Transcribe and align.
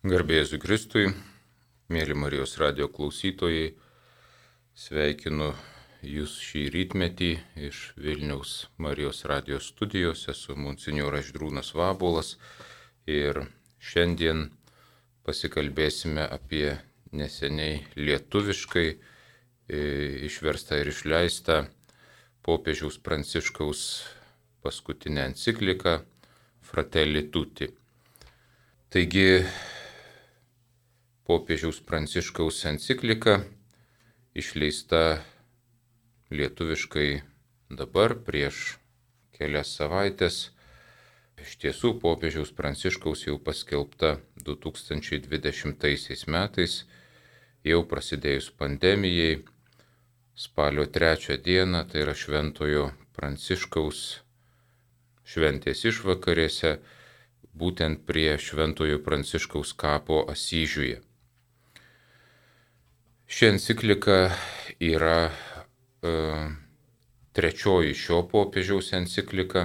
Garbėjus 0.00 0.54
Kristui, 0.56 1.10
mėly 1.92 2.14
Marijos 2.16 2.54
radio 2.56 2.86
klausytojai, 2.88 3.74
sveikinu 4.72 5.50
Jūs 6.00 6.38
šį 6.40 6.62
rytmetį 6.72 7.28
iš 7.68 7.80
Vilniaus 8.00 8.70
Marijos 8.80 9.26
radijos 9.28 9.66
studijos, 9.74 10.22
esu 10.32 10.56
Monsignoras 10.56 11.26
Ždrūnas 11.28 11.74
Vabolas 11.76 12.30
ir 13.04 13.42
šiandien 13.76 14.46
pasikalbėsime 15.28 16.24
apie 16.32 16.78
neseniai 17.12 17.82
lietuviškai 18.00 18.86
e, 18.88 18.96
išverstą 20.30 20.78
ir 20.80 20.94
išleistą 20.94 21.66
popiežiaus 22.40 22.96
Pranciškaus 23.04 23.82
paskutinę 24.64 25.28
encikliką 25.34 25.98
Fratelli 26.72 27.26
Tutti. 27.28 27.68
Taigi 28.88 29.44
popiežiaus 31.28 31.80
Pranciškaus 31.86 32.64
enciklika 32.70 33.40
išleista 34.34 35.20
lietuviškai 36.30 37.22
dabar 37.70 38.14
prieš 38.26 38.78
kelias 39.34 39.74
savaitės. 39.78 40.50
Iš 41.40 41.56
tiesų 41.62 41.94
popiežiaus 42.02 42.52
Pranciškaus 42.52 43.24
jau 43.26 43.38
paskelbta 43.40 44.18
2020 44.44 46.26
metais, 46.28 46.74
jau 47.64 47.80
prasidėjus 47.88 48.50
pandemijai, 48.60 49.40
spalio 50.36 50.86
trečią 50.86 51.36
dieną, 51.40 51.86
tai 51.88 52.04
yra 52.04 52.14
Šventojo 52.16 52.90
Pranciškaus 53.16 54.20
šventės 55.30 55.84
išvakarėse, 55.88 56.78
būtent 57.54 58.04
prie 58.08 58.32
Šventojo 58.38 59.00
Pranciškaus 59.04 59.72
kapo 59.72 60.24
Asyžiuje. 60.32 61.00
Ši 63.30 63.46
enciklika 63.46 64.32
yra 64.82 65.30
e, 65.30 66.12
trečioji 67.32 67.92
šio 67.94 68.24
popiežiaus 68.32 68.88
enciklika 68.98 69.62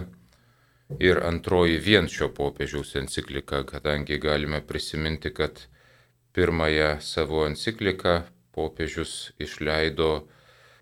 ir 1.01 1.17
antroji 1.25 1.79
vien 1.87 2.05
šio 2.05 2.27
popiežiaus 2.37 2.93
enciklika, 3.01 3.63
kadangi 3.65 4.19
galime 4.21 4.61
prisiminti, 4.61 5.33
kad 5.33 5.63
pirmąją 6.37 6.91
savo 7.01 7.41
encikliką 7.47 8.15
popiežius 8.53 9.33
išleido 9.41 10.11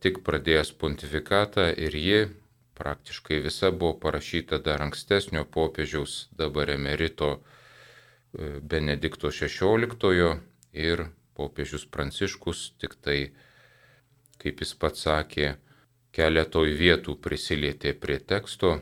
tik 0.04 0.20
pradėjęs 0.28 0.76
pontifikatą 0.84 1.72
ir 1.88 1.96
ji 1.96 2.22
praktiškai 2.76 3.40
visa 3.48 3.72
buvo 3.72 3.96
parašyta 4.06 4.60
dar 4.60 4.84
ankstesnio 4.90 5.48
popiežiaus 5.58 6.20
dabar 6.36 6.76
emerito 6.76 7.34
e, 7.40 8.60
Benedikto 8.60 9.32
XVI 9.32 10.40
ir 10.74 11.08
popiežius 11.38 11.86
Pranciškus 11.90 12.74
tik 12.82 12.98
tai, 13.02 13.20
kaip 14.42 14.64
jis 14.64 14.74
pats 14.80 15.06
sakė, 15.08 15.56
keletoj 16.14 16.74
vietų 16.78 17.18
prisilietė 17.22 17.94
prie 17.98 18.20
teksto, 18.20 18.76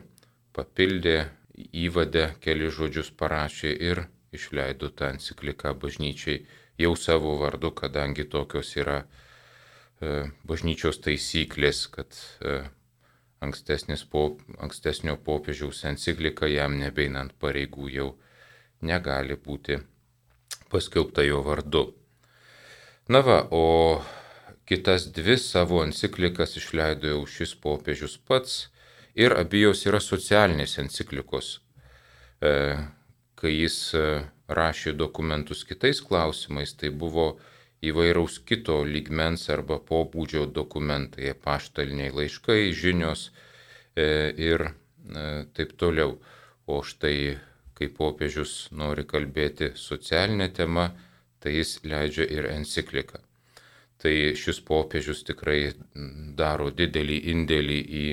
papildė, 0.52 1.30
įvadė 1.56 2.32
keli 2.44 2.68
žodžius 2.72 3.12
parašė 3.16 3.72
ir 3.90 4.04
išleido 4.32 4.90
tą 4.96 5.12
encikliką 5.14 5.74
bažnyčiai 5.80 6.42
jau 6.80 6.94
savo 6.96 7.36
vardu, 7.40 7.70
kadangi 7.76 8.24
tokios 8.24 8.74
yra 8.76 9.02
e, 9.02 10.28
bažnyčios 10.48 11.00
taisyklės, 11.04 11.86
kad 11.92 12.16
e, 12.40 12.62
pop, 14.10 14.40
ankstesnio 14.58 15.16
popiežiaus 15.16 15.84
enciklika 15.84 16.46
jam 16.46 16.78
nebeinant 16.78 17.32
pareigų 17.40 17.88
jau 17.90 18.08
negali 18.80 19.36
būti 19.36 19.80
paskelbta 20.70 21.22
jo 21.22 21.42
vardu. 21.42 22.01
Na 23.08 23.18
va, 23.20 23.48
o 23.50 24.00
kitas 24.64 25.08
dvi 25.10 25.34
savo 25.38 25.80
enciklikas 25.82 26.54
išleido 26.60 27.10
jau 27.10 27.24
šis 27.26 27.56
popiežius 27.58 28.14
pats 28.28 28.68
ir 29.18 29.34
abijos 29.34 29.82
yra 29.90 29.98
socialinės 30.00 30.78
enciklikos. 30.78 31.56
E, 32.38 32.52
kai 33.34 33.52
jis 33.56 33.78
e, 33.98 34.04
rašė 34.46 34.94
dokumentus 34.94 35.64
kitais 35.66 35.98
klausimais, 36.00 36.76
tai 36.78 36.92
buvo 36.94 37.26
įvairaus 37.82 38.38
kito 38.46 38.78
lygmens 38.86 39.48
arba 39.50 39.80
pobūdžio 39.82 40.46
dokumentai, 40.54 41.34
paštaliniai 41.34 42.14
laiškai, 42.14 42.70
žinios 42.70 43.32
e, 43.98 44.30
ir 44.38 44.68
taip 45.58 45.74
toliau. 45.74 46.20
O 46.70 46.78
štai, 46.86 47.34
kai 47.74 47.88
popiežius 47.90 48.68
nori 48.70 49.02
kalbėti 49.02 49.72
socialinę 49.74 50.46
temą, 50.54 50.92
tai 51.42 51.52
jis 51.58 51.80
leidžia 51.84 52.24
ir 52.30 52.46
encikliką. 52.52 53.18
Tai 54.02 54.14
šis 54.38 54.60
popiežius 54.66 55.24
tikrai 55.26 55.72
daro 56.38 56.70
didelį 56.74 57.18
indėlį 57.34 57.80
į 58.02 58.04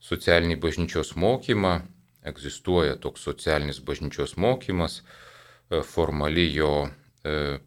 socialinį 0.00 0.56
bažnyčios 0.60 1.16
mokymą, 1.16 1.80
egzistuoja 2.24 2.96
toks 3.00 3.22
socialinis 3.28 3.80
bažnyčios 3.84 4.36
mokymas, 4.36 5.00
e, 5.00 5.02
formali 5.84 6.54
jo 6.54 6.88
e, 6.88 6.90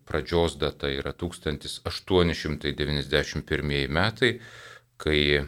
pradžios 0.06 0.58
data 0.62 0.88
yra 0.90 1.14
1891 1.14 3.88
metai, 3.90 4.40
kai 4.98 5.38
e, 5.38 5.44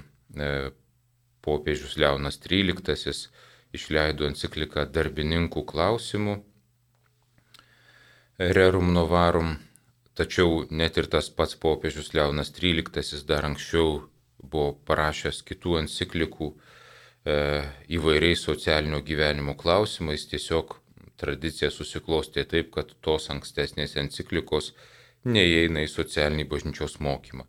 popiežius 1.46 1.98
Leonas 2.02 2.40
XIII 2.42 3.30
išleido 3.76 4.24
encikliką 4.30 4.86
darbininkų 4.94 5.62
klausimų 5.70 6.36
rerum 8.38 8.92
novarum, 8.94 9.56
tačiau 10.16 10.66
net 10.72 10.98
ir 10.98 11.08
tas 11.12 11.30
pats 11.30 11.56
popiežius 11.56 12.14
Leonas 12.14 12.52
XIII 12.56 13.24
dar 13.28 13.48
anksčiau 13.48 14.02
buvo 14.44 14.74
parašęs 14.88 15.42
kitų 15.48 15.80
enciklikų 15.82 16.50
e, 16.52 17.38
įvairiais 17.98 18.44
socialinio 18.44 19.02
gyvenimo 19.02 19.56
klausimais, 19.56 20.28
tiesiog 20.28 20.78
tradicija 21.18 21.72
susiklostė 21.72 22.44
taip, 22.46 22.72
kad 22.76 22.92
tos 23.02 23.30
ankstesnės 23.32 23.96
enciklikos 23.98 24.74
neįeina 25.26 25.86
į 25.86 25.90
socialinį 25.90 26.46
bažnyčios 26.52 27.00
mokymą. 27.00 27.48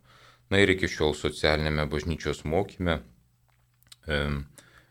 Na 0.49 0.61
ir 0.63 0.71
iki 0.71 0.87
šiol 0.87 1.13
socialinėme 1.13 1.85
bažnyčios 1.91 2.45
mokyme 2.47 3.01
e, 4.07 4.21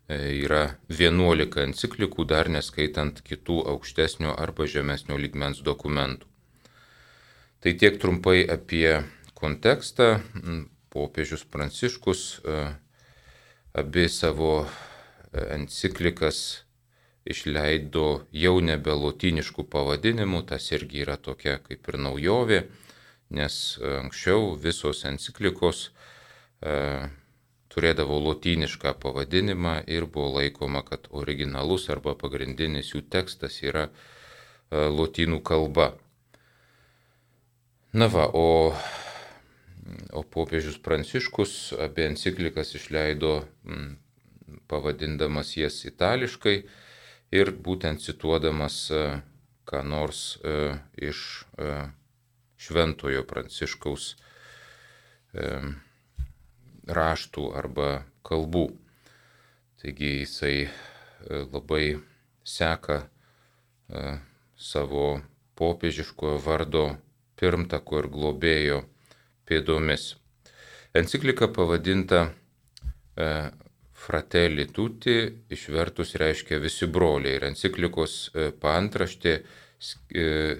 yra 0.09 0.77
11 0.89 1.63
enciklikų, 1.65 2.27
dar 2.31 2.49
neskaitant 2.53 3.19
kitų 3.27 3.59
aukštesnio 3.73 4.35
arba 4.39 4.67
žemesnio 4.71 5.19
lygmens 5.19 5.63
dokumentų. 5.67 6.29
Tai 7.61 7.73
tiek 7.75 7.99
trumpai 7.99 8.45
apie 8.47 9.03
kontekstą. 9.35 10.21
Popiežius 10.97 11.43
Pranciškus 11.45 12.21
e, 12.41 12.61
abi 13.77 14.07
savo 14.09 14.63
e, 14.65 14.69
enciklikas 15.59 16.63
išleido 17.27 18.23
jau 18.33 18.55
nebe 18.63 18.95
lotiniškų 18.95 19.67
pavadinimų, 19.69 20.45
tas 20.49 20.71
irgi 20.73 21.03
yra 21.03 21.19
tokia 21.19 21.59
kaip 21.59 21.91
ir 21.91 21.99
naujovė, 22.01 22.63
nes 23.35 23.59
anksčiau 23.83 24.55
visos 24.63 25.03
enciklikos 25.11 25.89
turėdavo 27.77 28.17
lotynišką 28.25 28.95
pavadinimą 29.03 29.83
ir 29.93 30.07
buvo 30.09 30.39
laikoma, 30.39 30.81
kad 30.87 31.11
originalus 31.13 31.91
arba 31.93 32.17
pagrindinis 32.17 32.95
jų 32.95 33.03
tekstas 33.13 33.61
yra 33.63 33.91
e, 33.91 33.93
lotynų 34.73 35.43
kalba. 35.45 35.91
Na 37.97 38.09
va, 38.13 38.27
o, 38.33 38.73
o 40.17 40.25
popiežius 40.25 40.81
Pranciškus 40.81 41.77
apie 41.85 42.09
enciklikas 42.09 42.73
išleido 42.81 43.39
m, 43.69 43.95
pavadindamas 44.73 45.55
jas 45.61 45.83
itališkai 45.85 46.57
ir 47.37 47.53
būtent 47.69 48.01
cituodamas 48.01 48.81
e, 48.89 49.07
ką 49.69 49.83
nors 49.85 50.39
e, 50.41 50.77
iš 51.11 51.45
e, 51.59 51.73
Šventojo 52.57 53.27
Pranciškaus 53.29 54.15
e, 55.35 55.51
raštų 56.87 57.51
arba 57.59 58.05
kalbų. 58.27 58.67
Taigi 59.83 60.13
jisai 60.23 60.67
e, 60.67 60.69
labai 61.53 61.99
seka 62.47 63.03
e, 63.03 64.05
savo 64.57 65.21
popiežiškojo 65.59 66.39
vardo 66.45 66.87
pirmtako 67.37 68.01
ir 68.03 68.09
globėjo 68.13 68.81
pėdomis. 69.49 70.15
Enciklika 70.97 71.51
pavadinta 71.53 72.23
e, 72.27 73.29
Fratelli 74.07 74.67
Tutti 74.71 75.17
išvertus 75.51 76.15
reiškia 76.21 76.59
visi 76.63 76.87
broliai 76.87 77.39
ir 77.39 77.47
enciklikos 77.49 78.17
paantraštė 78.61 79.33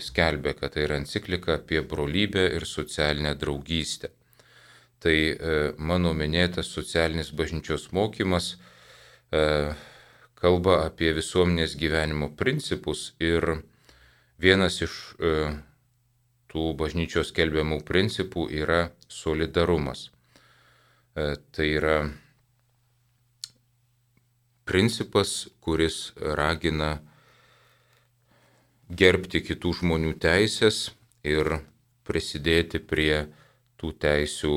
skelbia, 0.03 0.55
kad 0.57 0.73
tai 0.75 0.87
yra 0.87 0.97
enciklika 0.99 1.59
apie 1.61 1.83
brolybę 1.85 2.47
ir 2.57 2.65
socialinę 2.69 3.35
draugystę 3.39 4.11
tai 5.03 5.17
e, 5.33 5.37
mano 5.79 6.15
minėtas 6.17 6.71
socialinis 6.73 7.33
bažnyčios 7.37 7.91
mokymas 7.97 8.55
e, 8.55 9.73
kalba 10.39 10.81
apie 10.87 11.13
visuomenės 11.17 11.77
gyvenimo 11.81 12.31
principus 12.37 13.11
ir 13.21 13.61
vienas 14.41 14.81
iš 14.85 14.95
e, 15.19 15.33
tų 16.53 16.69
bažnyčios 16.81 17.33
kelbiamų 17.37 17.83
principų 17.85 18.49
yra 18.63 18.91
solidarumas. 19.09 20.11
Tai 21.17 21.65
yra 21.65 21.97
principas, 24.69 25.47
kuris 25.65 26.13
ragina 26.37 26.99
gerbti 28.91 29.41
kitų 29.41 29.73
žmonių 29.81 30.13
teisės 30.21 30.91
ir 31.25 31.59
prisidėti 32.05 32.83
prie 32.85 33.27
tų 33.81 33.95
teisių 34.03 34.57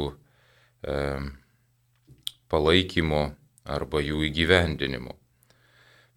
palaikymo 2.49 3.23
arba 3.69 4.01
jų 4.01 4.23
įgyvendinimo. 4.29 5.15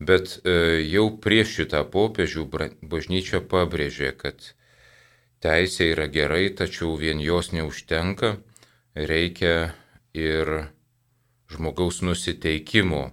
Bet 0.03 0.41
e, 0.43 0.82
jau 0.91 1.05
prieš 1.23 1.59
šitą 1.61 1.82
popiežių 1.93 2.47
bažnyčia 2.91 3.43
pabrėžė, 3.53 4.11
kad 4.19 4.49
teisė 5.44 5.93
yra 5.93 6.09
gerai, 6.11 6.49
tačiau 6.59 6.97
vien 6.99 7.20
jos 7.23 7.53
neužtenka, 7.55 8.37
reikia 8.94 9.75
ir 10.14 10.50
žmogaus 11.53 12.00
nusiteikimo 12.03 13.11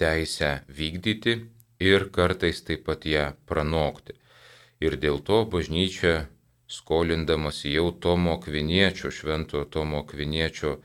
teisę 0.00 0.50
vykdyti 0.68 1.36
ir 1.82 2.08
kartais 2.14 2.64
taip 2.66 2.86
pat 2.88 3.06
ją 3.06 3.30
pranokti. 3.46 4.16
Ir 4.82 4.98
dėl 4.98 5.22
to 5.22 5.44
bažnyčia, 5.50 6.26
skolindamas 6.68 7.62
jau 7.64 7.90
Tomo 7.92 8.36
Kviniečio, 8.40 9.10
šventojo 9.10 9.64
Tomo 9.64 10.02
Kviniečio 10.06 10.76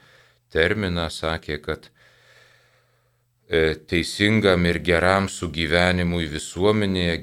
terminą, 0.53 1.09
sakė, 1.11 1.57
kad 1.63 1.89
e, 3.49 3.75
teisingam 3.75 4.65
ir 4.69 4.79
geram 4.85 5.27
sugyvenimui 5.29 6.29
visuomenėje, 6.31 7.17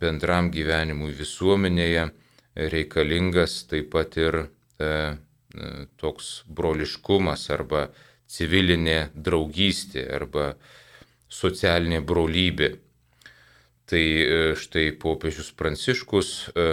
bendram 0.00 0.50
gyvenimui 0.52 1.14
visuomenėje 1.16 2.08
reikalingas 2.54 3.62
taip 3.70 3.90
pat 3.94 4.18
ir 4.20 4.40
e, 4.44 4.46
e 4.84 5.70
toks 6.00 6.42
broliškumas 6.46 7.48
arba 7.54 7.88
civilinė 8.30 9.10
draugystė 9.14 10.04
arba 10.12 10.54
socialinė 11.30 12.00
brolybė. 12.04 12.74
Tai 13.84 14.00
e, 14.00 14.36
štai 14.56 14.90
popiežius 15.00 15.50
Pranciškus 15.56 16.30
e, 16.52 16.68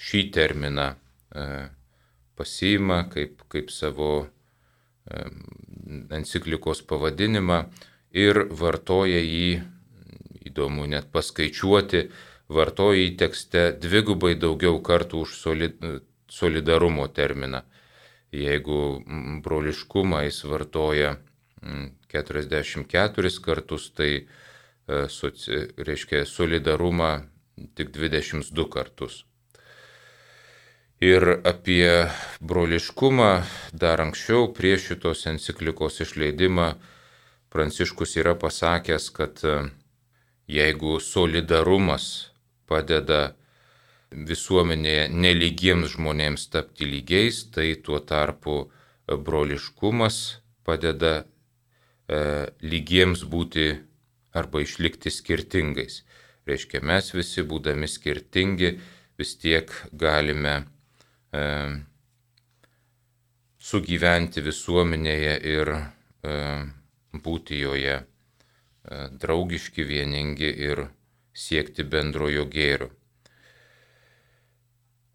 šį 0.00 0.22
terminą 0.34 0.92
e, 0.94 1.46
pasiima 2.40 3.04
kaip, 3.12 3.44
kaip 3.52 3.72
savo 3.74 4.12
enciklikos 6.10 6.82
pavadinimą 6.86 7.60
ir 8.16 8.44
vartoja 8.50 9.20
jį, 9.22 9.60
įdomu 10.50 10.86
net 10.90 11.10
paskaičiuoti, 11.14 12.04
vartoja 12.50 13.00
jį 13.04 13.16
tekste 13.20 13.64
dvigubai 13.82 14.34
daugiau 14.38 14.80
kartų 14.82 15.24
už 15.26 15.36
solidarumo 16.30 17.08
terminą. 17.14 17.64
Jeigu 18.30 19.02
broliškumą 19.42 20.22
jis 20.28 20.44
vartoja 20.46 21.16
44 22.12 23.32
kartus, 23.42 23.90
tai 23.90 24.12
e, 24.20 25.00
reiškia 25.88 26.22
solidarumą 26.26 27.10
tik 27.74 27.90
22 27.90 28.68
kartus. 28.70 29.24
Ir 31.00 31.24
apie 31.48 32.10
broliškumą 32.44 33.30
dar 33.72 34.02
anksčiau 34.04 34.50
prieš 34.56 34.90
šitos 34.90 35.26
enciklikos 35.32 36.00
išleidimą 36.04 36.74
Pranciškus 37.50 38.14
yra 38.20 38.36
pasakęs, 38.38 39.08
kad 39.10 39.40
e, 39.42 39.56
jeigu 40.46 41.00
solidarumas 41.02 42.04
padeda 42.70 43.32
visuomenėje 44.12 45.08
neligiems 45.10 45.96
žmonėms 45.96 46.46
tapti 46.52 46.86
lygiais, 46.86 47.42
tai 47.50 47.72
tuo 47.82 47.98
tarpu 47.98 48.60
broliškumas 49.10 50.20
padeda 50.62 51.24
E, 52.10 52.18
lygiems 52.66 53.22
būti 53.32 53.68
arba 54.34 54.64
išlikti 54.64 55.12
skirtingais. 55.14 56.00
Reiškia, 56.48 56.80
mes 56.82 57.12
visi 57.14 57.44
būdami 57.46 57.86
skirtingi 57.86 58.70
vis 59.20 59.36
tiek 59.38 59.70
galime 59.92 60.54
e, 61.32 61.42
sugyventi 63.58 64.44
visuomenėje 64.44 65.34
ir 65.54 65.72
e, 65.74 65.82
būti 67.26 67.60
joje 67.60 67.96
e, 67.98 68.04
draugiški, 69.24 69.84
vieningi 69.84 70.50
ir 70.70 70.86
siekti 71.34 71.84
bendrojo 71.84 72.46
gėrio. 72.50 72.90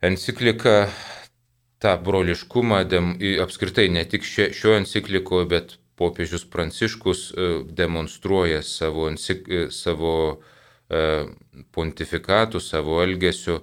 Enciklika 0.05 0.89
tą 1.81 1.95
broliškumą, 2.03 2.83
apskritai 3.43 3.89
ne 3.89 4.03
tik 4.05 4.23
šio 4.25 4.75
enciklikoje, 4.77 5.47
bet 5.49 5.77
popiežius 5.95 6.45
Pranciškus 6.51 7.31
e, 7.31 7.47
demonstruoja 7.71 8.61
savo, 8.63 9.07
e, 9.09 9.65
savo 9.71 10.13
e, 10.89 11.01
pontifikatų, 11.75 12.59
savo 12.59 12.99
elgesiu 13.03 13.61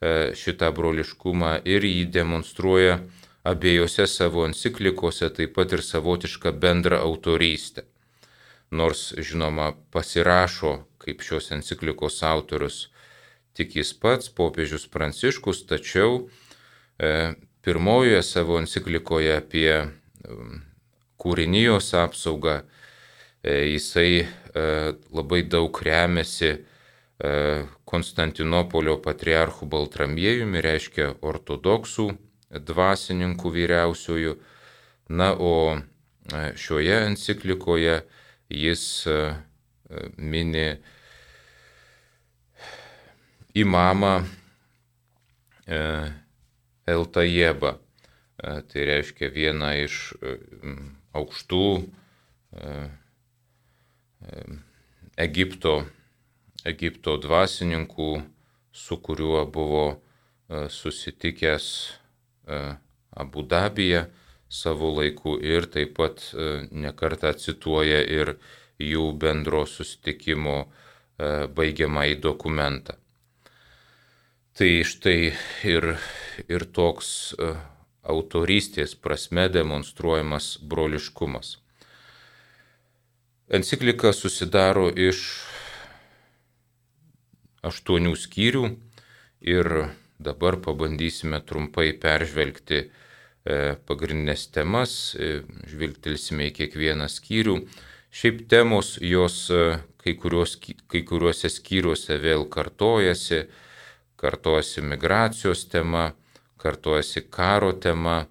šitą 0.00 0.70
broliškumą 0.72 1.58
ir 1.68 1.84
jį 1.84 2.06
demonstruoja 2.08 3.00
abiejose 3.44 4.06
savo 4.08 4.46
enciklikose, 4.48 5.28
taip 5.36 5.54
pat 5.56 5.72
ir 5.76 5.82
savotišką 5.84 6.52
bendrą 6.60 7.00
autorystę. 7.04 7.84
Nors, 8.70 9.10
žinoma, 9.18 9.72
pasirašo 9.92 10.76
kaip 11.00 11.24
šios 11.24 11.50
enciklikos 11.56 12.20
autorius 12.22 12.88
tik 13.56 13.74
jis 13.76 13.92
pats, 13.98 14.28
popiežius 14.30 14.86
Pranciškus, 14.92 15.64
tačiau 15.66 16.28
e, 17.00 17.34
pirmojoje 17.64 18.22
savo 18.22 18.60
enciklikoje 18.60 19.32
apie 19.40 19.72
kūrinijos 21.20 21.90
apsaugą, 21.98 22.60
e, 23.42 23.56
jisai 23.74 24.22
e, 24.22 24.26
labai 25.12 25.42
daug 25.48 25.82
remiasi 25.84 26.52
e, 26.52 26.60
Konstantinopolio 27.90 28.96
patriarchų 29.04 29.68
Baltramiejumi, 29.68 30.62
reiškia 30.64 31.10
ortodoksų 31.20 32.06
dvasininkų 32.50 33.52
vyriausiųjų. 33.56 34.34
Na, 35.10 35.34
o 35.36 35.76
šioje 36.56 36.96
enciklikoje 37.10 37.98
jis 38.48 38.84
mini 40.16 40.66
imamą 43.58 44.14
Eltajebą. 46.88 47.74
Tai 48.40 48.86
reiškia 48.88 49.28
vieną 49.34 49.74
iš 49.84 49.96
aukštų 51.16 51.64
e, 51.76 52.74
e, 54.24 54.42
Egipto, 55.20 55.74
Egipto 56.68 57.16
dvasininkų, 57.20 58.10
su 58.72 58.98
kuriuo 59.00 59.44
buvo 59.50 59.84
e, 59.90 60.68
susitikęs 60.68 61.66
Abu 63.10 63.42
Dabyje 63.46 64.06
savo 64.50 64.88
laiku 64.96 65.36
ir 65.38 65.68
taip 65.70 65.92
pat 65.98 66.22
nekartą 66.72 67.30
cituoja 67.38 68.00
ir 68.02 68.32
jų 68.82 69.04
bendro 69.22 69.60
susitikimo 69.70 70.56
baigiamąjį 71.54 72.16
dokumentą. 72.24 72.96
Tai 74.58 74.70
štai 74.82 75.30
ir, 75.70 75.86
ir 76.48 76.66
toks 76.74 77.12
autorystės 78.02 78.96
prasme 78.98 79.46
demonstruojamas 79.52 80.56
broliškumas. 80.62 81.58
Enciklika 83.50 84.12
susidaro 84.14 84.88
iš 84.90 85.22
aštuonių 87.66 88.14
skyrių 88.16 88.64
ir 89.40 89.70
dabar 90.20 90.58
pabandysime 90.60 91.40
trumpai 91.44 91.92
peržvelgti 92.00 92.80
e, 92.80 92.88
pagrindinės 93.88 94.48
temas, 94.54 95.14
e, 95.16 95.42
žvilgtelsime 95.68 96.50
į 96.50 96.56
kiekvieną 96.60 97.08
skyrių. 97.10 97.56
Šiaip 98.10 98.44
temos 98.50 98.96
jos 99.04 99.42
e, 99.54 99.78
kai, 100.02 100.16
kurios, 100.20 100.56
kai 100.60 101.02
kuriuose 101.08 101.50
skyriuose 101.52 102.18
vėl 102.20 102.46
kartojasi, 102.52 103.44
kartojasi 104.20 104.84
migracijos 104.84 105.64
tema, 105.72 106.10
kartuojasi 106.60 107.24
karo 107.32 107.72
tema, 107.72 108.26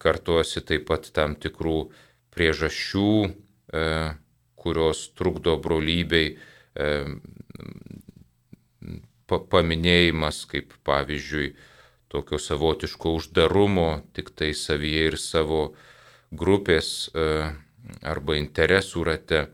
kartuojasi 0.00 0.62
taip 0.64 0.86
pat 0.88 1.10
tam 1.12 1.34
tikrų 1.36 1.90
priežasčių, 2.32 3.10
kurios 4.56 5.02
trukdo 5.18 5.58
brolybei, 5.60 6.38
paminėjimas 9.30 10.44
kaip 10.50 10.74
pavyzdžiui 10.86 11.54
tokio 12.12 12.38
savotiško 12.38 13.14
uždarumo 13.18 13.88
tik 14.14 14.30
tai 14.38 14.52
savyje 14.54 15.10
ir 15.12 15.18
savo 15.18 15.62
grupės 16.34 17.10
arba 18.02 18.38
interesų 18.38 19.04
rate. 19.04 19.46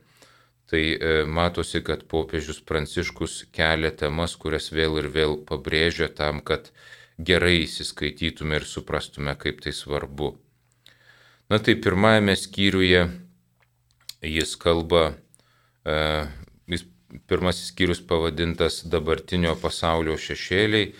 tai 0.70 0.94
e, 0.94 1.24
matosi, 1.26 1.80
kad 1.82 2.04
popiežius 2.06 2.60
Pranciškus 2.62 3.48
kelia 3.50 3.90
temas, 3.90 4.36
kurias 4.38 4.70
vėl 4.70 5.00
ir 5.00 5.08
vėl 5.10 5.32
pabrėžia 5.42 6.06
tam, 6.14 6.38
kad 6.38 6.70
gerai 7.18 7.64
įsiskaitytume 7.64 8.60
ir 8.60 8.66
suprastume, 8.70 9.34
kaip 9.34 9.58
tai 9.64 9.72
svarbu. 9.74 10.36
Na 11.50 11.58
tai 11.58 11.74
pirmajame 11.74 12.36
skyriuje 12.38 13.02
jis 14.22 14.54
kalba, 14.62 15.16
e, 15.82 15.98
pirmasis 17.26 17.70
skyrius 17.72 18.00
pavadintas 18.06 18.82
dabartinio 18.92 19.54
pasaulio 19.58 20.16
šešėliai 20.20 20.90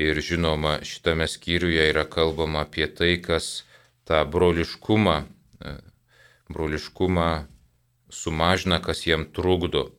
ir 0.00 0.20
žinoma 0.24 0.78
šitame 0.86 1.26
skyriuje 1.28 1.88
yra 1.90 2.04
kalbama 2.08 2.64
apie 2.64 2.86
tai, 2.86 3.16
kas 3.22 3.64
tą 4.08 4.22
broliškumą, 4.30 5.16
e, 5.64 5.74
broliškumą 6.50 7.30
sumažina, 8.10 8.80
kas 8.82 9.06
jam 9.06 9.26
trukdo. 9.36 9.90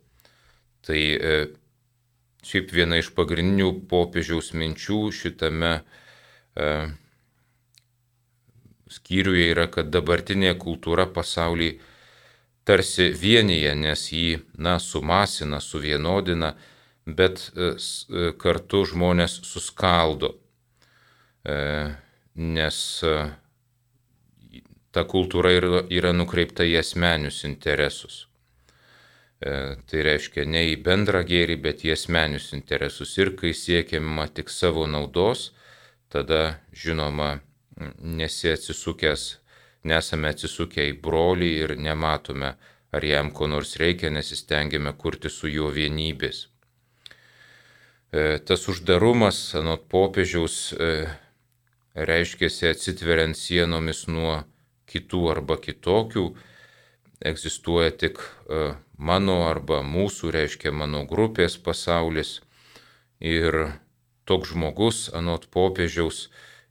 Tai 0.87 1.01
e, 1.01 1.35
šiaip 2.43 2.73
viena 2.73 2.97
iš 3.01 3.11
pagrindinių 3.17 3.69
popiežiaus 3.91 4.51
minčių 4.57 5.03
šitame 5.13 5.75
e, 5.77 6.71
skyriuje 8.91 9.51
yra, 9.53 9.69
kad 9.71 9.93
dabartinė 9.93 10.55
kultūra 10.59 11.05
pasaulyje 11.05 11.90
tarsi 12.67 13.09
vienyje, 13.17 13.73
nes 13.75 14.05
jį, 14.13 14.39
na, 14.61 14.77
sumasina, 14.79 15.59
suvienodina, 15.61 16.53
bet 17.05 17.47
e, 17.55 17.73
e, 17.73 18.31
kartu 18.37 18.83
žmonės 18.89 19.39
suskaldo, 19.47 20.35
e, 21.43 21.55
nes 22.35 22.81
ta 24.91 25.05
kultūra 25.07 25.53
yra, 25.55 26.11
nukreipta 26.13 26.67
į 26.67 26.77
asmenius 26.81 27.43
interesus. 27.47 28.25
Tai 29.41 30.01
reiškia 30.05 30.43
ne 30.45 30.61
į 30.69 30.75
bendrą 30.85 31.23
gėrį, 31.25 31.55
bet 31.63 31.81
į 31.87 31.95
asmenius 31.95 32.51
interesus. 32.53 33.15
Ir 33.17 33.31
kai 33.39 33.55
siekiama 33.57 34.27
tik 34.29 34.51
savo 34.53 34.83
naudos, 34.85 35.47
tada, 36.13 36.59
žinoma, 36.77 37.39
nesi 37.97 38.51
atsisukęs 38.51 39.40
nesame 39.83 40.31
atsisukę 40.33 40.85
į 40.91 40.97
brolį 41.01 41.49
ir 41.63 41.75
nematome, 41.79 42.53
ar 42.91 43.05
jam 43.05 43.31
ko 43.31 43.47
nors 43.47 43.75
reikia, 43.81 44.11
nesistengiame 44.13 44.93
kurti 44.99 45.31
su 45.31 45.49
juo 45.49 45.71
vienybės. 45.73 46.47
E, 48.11 48.39
tas 48.45 48.67
uždarumas, 48.67 49.39
anot 49.55 49.87
popiežiaus, 49.91 50.73
e, 50.75 51.07
reiškėsi 51.95 52.67
atsitveriant 52.71 53.37
sienomis 53.39 54.05
nuo 54.11 54.41
kitų 54.91 55.21
arba 55.31 55.55
kitokių, 55.63 56.25
egzistuoja 57.31 57.93
tik 57.95 58.19
e, 58.19 58.73
mano 58.97 59.45
arba 59.47 59.79
mūsų, 59.87 60.33
reiškia 60.35 60.75
mano 60.75 61.05
grupės 61.07 61.55
pasaulis. 61.57 62.41
Ir 63.21 63.77
toks 64.27 64.51
žmogus, 64.51 65.05
anot 65.15 65.45
popiežiaus, 65.53 66.25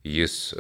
jis 0.05 0.53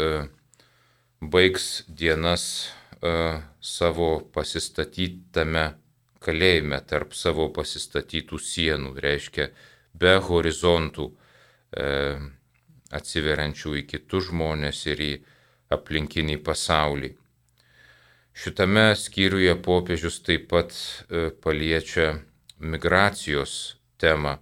baigs 1.21 1.85
dienas 1.87 2.73
uh, 3.05 3.41
savo 3.61 4.21
pasistatytame 4.33 5.65
kalėjime 6.21 6.81
tarp 6.89 7.13
savo 7.17 7.49
pasistatytų 7.53 8.39
sienų, 8.41 8.95
reiškia 8.97 9.51
be 9.93 10.15
horizontų 10.25 11.07
uh, 11.13 12.23
atsiveriančių 12.91 13.75
į 13.83 13.85
kitus 13.93 14.31
žmonės 14.31 14.87
ir 14.89 15.03
į 15.05 15.13
aplinkinį 15.77 16.39
pasaulį. 16.45 17.13
Šitame 18.33 18.89
skyriuje 18.97 19.55
popiežius 19.61 20.23
taip 20.25 20.49
pat 20.49 20.73
uh, 20.73 21.29
paliečia 21.45 22.23
migracijos 22.61 23.77
temą 24.01 24.39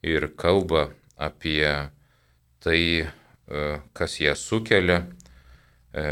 ir 0.00 0.30
kalba 0.36 0.88
apie 1.16 1.90
tai, 2.60 3.08
kas 3.96 4.16
ją 4.20 4.34
sukelia 4.36 5.04
e, 5.96 6.06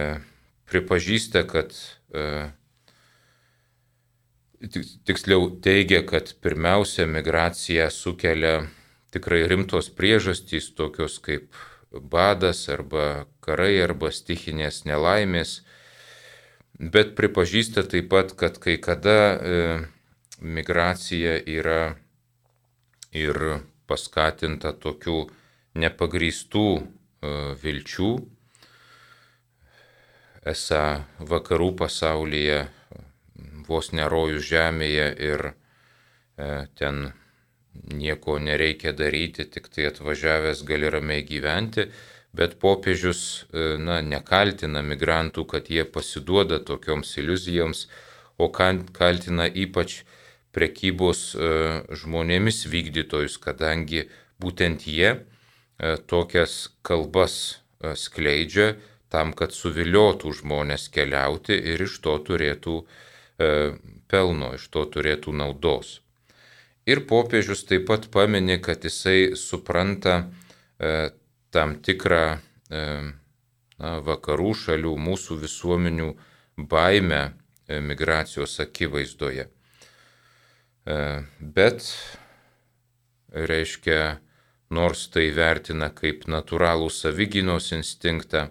pripažįsta, 0.70 1.44
kad 1.48 1.74
e, 2.10 2.24
tiksliau 5.04 5.50
teigia, 5.62 6.02
kad 6.06 6.32
pirmiausia 6.42 7.06
migracija 7.06 7.90
sukelia 7.92 8.64
tikrai 9.14 9.44
rimtos 9.50 9.90
priežastys, 9.94 10.72
tokios 10.74 11.20
kaip 11.22 11.52
badas 11.94 12.64
arba 12.72 13.26
karai 13.44 13.76
arba 13.84 14.10
stichinės 14.10 14.82
nelaimės, 14.88 15.60
bet 16.78 17.14
pripažįsta 17.18 17.84
taip 17.90 18.10
pat, 18.10 18.34
kad 18.38 18.58
kai 18.62 18.78
kada 18.82 19.18
e, 19.34 19.60
migracija 20.40 21.38
yra 21.46 21.94
ir 23.14 23.38
paskatinta 23.86 24.74
tokių 24.82 25.20
nepagrįstų 25.78 26.66
e, 26.74 26.82
vilčių, 27.62 28.10
esą 30.44 31.04
vakarų 31.24 31.72
pasaulyje 31.80 32.64
vos 33.68 33.92
nerojus 33.96 34.44
žemėje 34.48 35.06
ir 35.24 35.44
e, 35.50 36.66
ten 36.78 37.12
nieko 37.74 38.38
nereikia 38.38 38.92
daryti, 38.96 39.46
tik 39.48 39.70
tai 39.72 39.88
atvažiavęs 39.90 40.62
gali 40.68 40.90
ramiai 40.92 41.24
gyventi, 41.26 41.88
bet 42.36 42.58
popiežius 42.60 43.22
e, 43.52 43.74
na, 43.80 44.00
nekaltina 44.04 44.84
migrantų, 44.84 45.46
kad 45.48 45.70
jie 45.72 45.86
pasiduoda 45.88 46.60
tokioms 46.60 47.16
iliuzijoms, 47.22 47.86
o 48.36 48.50
kaltina 48.50 49.46
ypač 49.48 50.02
prekybos 50.54 51.32
e, 51.34 51.52
žmonėmis 52.02 52.64
vykdytojus, 52.70 53.38
kadangi 53.42 54.08
būtent 54.42 54.86
jie 54.86 55.22
tokias 56.06 56.68
kalbas 56.86 57.58
skleidžia, 57.98 58.76
tam, 59.14 59.32
kad 59.38 59.54
suviliotų 59.54 60.34
žmonės 60.42 60.88
keliauti 60.94 61.54
ir 61.72 61.86
iš 61.86 62.00
to 62.04 62.18
turėtų 62.26 62.80
e, 62.82 63.50
pelno, 64.10 64.54
iš 64.58 64.66
to 64.74 64.84
turėtų 64.90 65.34
naudos. 65.38 66.00
Ir 66.84 67.06
popiežius 67.08 67.64
taip 67.64 67.86
pat 67.88 68.10
paminė, 68.12 68.58
kad 68.60 68.82
jisai 68.84 69.36
supranta 69.40 70.24
e, 70.76 71.12
tam 71.54 71.78
tikrą 71.80 72.24
e, 72.34 72.82
na, 73.78 73.94
vakarų 74.04 74.52
šalių, 74.64 74.94
mūsų 75.06 75.38
visuomenių 75.44 76.10
baimę 76.58 77.22
e, 77.30 77.80
migracijos 77.80 78.58
akivaizdoje. 78.64 79.46
E, 80.84 80.98
bet, 81.40 81.86
reiškia, 83.32 84.18
nors 84.74 85.06
tai 85.14 85.28
vertina 85.34 85.90
kaip 85.94 86.26
natūralų 86.30 86.90
savyginos 86.92 87.70
instinktą, 87.76 88.48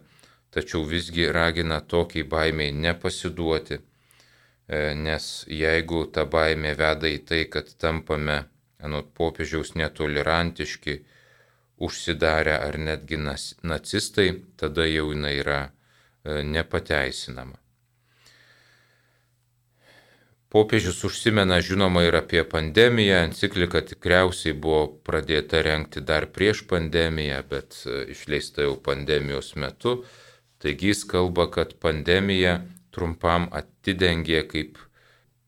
tačiau 0.54 0.84
visgi 0.88 1.28
ragina 1.32 1.80
tokiai 1.82 2.28
baimiai 2.30 2.72
nepasiduoti, 2.86 3.80
e, 3.80 4.82
nes 5.06 5.30
jeigu 5.62 6.06
ta 6.14 6.26
baimė 6.36 6.76
veda 6.80 7.10
į 7.10 7.24
tai, 7.30 7.42
kad 7.56 7.74
tampame, 7.82 8.44
anot 8.84 9.10
popiežiaus, 9.18 9.74
netolerantiški, 9.80 11.00
užsidarę 11.84 12.56
ar 12.60 12.78
netgi 12.78 13.20
nacistai, 13.64 14.30
tada 14.58 14.86
jau 14.88 15.10
jinai 15.12 15.36
yra 15.42 15.60
e, 15.66 16.42
nepateisinama. 16.44 17.60
Popiežius 20.54 21.00
užsimena 21.08 21.58
žinoma 21.66 22.04
ir 22.06 22.14
apie 22.14 22.44
pandemiją, 22.46 23.24
enciklika 23.26 23.80
tikriausiai 23.90 24.54
buvo 24.54 24.84
pradėta 25.08 25.64
renkti 25.66 26.04
dar 26.06 26.28
prieš 26.30 26.62
pandemiją, 26.70 27.40
bet 27.50 27.80
e, 27.88 28.04
išleista 28.14 28.62
jau 28.68 28.76
pandemijos 28.78 29.56
metu. 29.58 30.04
Taigi 30.64 30.94
jis 30.94 31.04
kalba, 31.12 31.50
kad 31.52 31.74
pandemija 31.84 32.62
trumpam 32.96 33.50
atidengė, 33.52 34.46
kaip, 34.48 34.78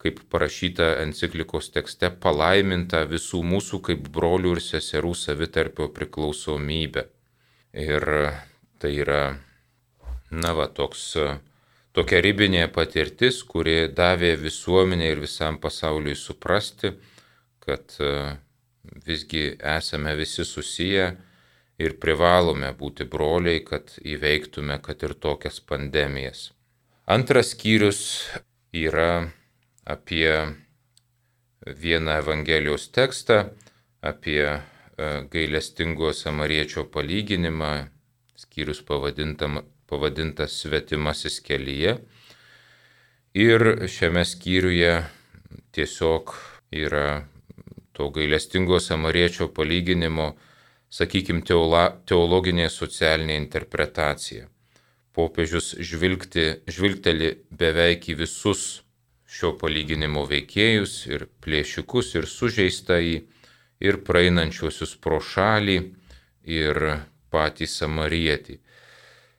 kaip 0.04 0.18
parašyta 0.28 0.90
enciklikos 1.06 1.70
tekste, 1.72 2.10
palaiminta 2.26 3.06
visų 3.08 3.40
mūsų 3.48 3.80
kaip 3.86 4.10
brolių 4.18 4.58
ir 4.58 4.62
seserų 4.66 5.14
savitarpio 5.16 5.88
priklausomybę. 5.96 7.06
Ir 7.86 8.06
tai 8.84 8.92
yra, 9.06 9.22
na 10.36 10.52
va, 10.58 10.66
toks, 10.68 11.06
tokia 11.96 12.20
ribinė 12.26 12.66
patirtis, 12.76 13.40
kuri 13.48 13.86
davė 13.96 14.34
visuomenė 14.42 15.14
ir 15.14 15.24
visam 15.24 15.62
pasauliui 15.64 16.18
suprasti, 16.20 16.92
kad 17.64 17.96
visgi 19.08 19.48
esame 19.78 20.16
visi 20.20 20.44
susiję 20.46 21.08
ir 21.82 21.98
privalome 22.00 22.72
būti 22.80 23.08
broliai, 23.10 23.62
kad 23.66 23.96
įveiktume 24.00 24.78
kad 24.84 25.04
ir 25.04 25.16
tokias 25.20 25.60
pandemijas. 25.60 26.52
Antras 27.06 27.52
skyrius 27.54 28.02
yra 28.74 29.28
apie 29.86 30.30
vieną 31.66 32.20
Evangelijos 32.22 32.88
tekstą, 32.96 33.50
apie 34.02 34.42
e, 34.46 34.60
gailestingo 35.32 36.14
samariečio 36.14 36.86
palyginimą, 36.90 37.88
skyrius 38.38 38.82
pavadintas 38.86 40.60
svetimasis 40.62 41.40
kelyje. 41.46 42.00
Ir 43.36 43.88
šiame 43.92 44.24
skyriuje 44.26 44.94
tiesiog 45.76 46.36
yra 46.72 47.26
to 47.96 48.10
gailestingo 48.16 48.80
samariečio 48.80 49.50
palyginimo, 49.54 50.34
sakykime, 50.90 51.44
teologinė 51.46 52.70
socialinė 52.70 53.38
interpretacija. 53.42 54.50
Popiežius 55.16 55.74
žvilgti, 55.80 56.62
žvilgteli 56.68 57.32
beveik 57.50 58.10
į 58.12 58.18
visus 58.26 58.66
šio 59.26 59.54
palyginimo 59.60 60.26
veikėjus 60.28 60.96
ir 61.08 61.28
plėšikus 61.44 62.16
ir 62.20 62.28
sužeistąjį 62.28 63.16
ir 63.86 64.00
praeinančiuosius 64.08 64.96
pro 65.00 65.22
šalį 65.24 65.78
ir 66.46 66.82
patį 67.32 67.68
samarietį. 67.68 68.60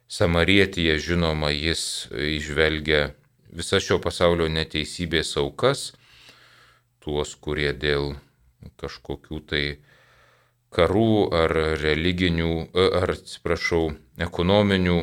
Samarietyje, 0.07 0.99
žinoma, 1.03 1.51
jis 1.51 2.07
išvelgia 2.15 3.11
visą 3.51 3.81
šio 3.83 3.99
pasaulio 4.03 4.47
neteisybės 4.53 5.33
aukas, 5.41 5.91
tuos, 7.03 7.35
kurie 7.35 7.73
dėl 7.73 8.15
kažkokių 8.81 9.41
tai 9.51 9.65
karų 10.77 11.13
ar 11.35 11.55
religinių, 11.81 12.51
ar 13.01 13.15
atsiprašau, 13.15 13.95
ekonominių 14.21 14.99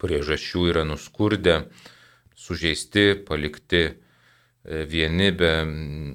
priežasčių 0.00 0.66
yra 0.72 0.84
nuskurdę, 0.88 1.56
sužeisti, 2.40 3.04
palikti 3.28 3.82
e, 3.84 3.92
vieni 4.88 5.30
be 5.36 5.50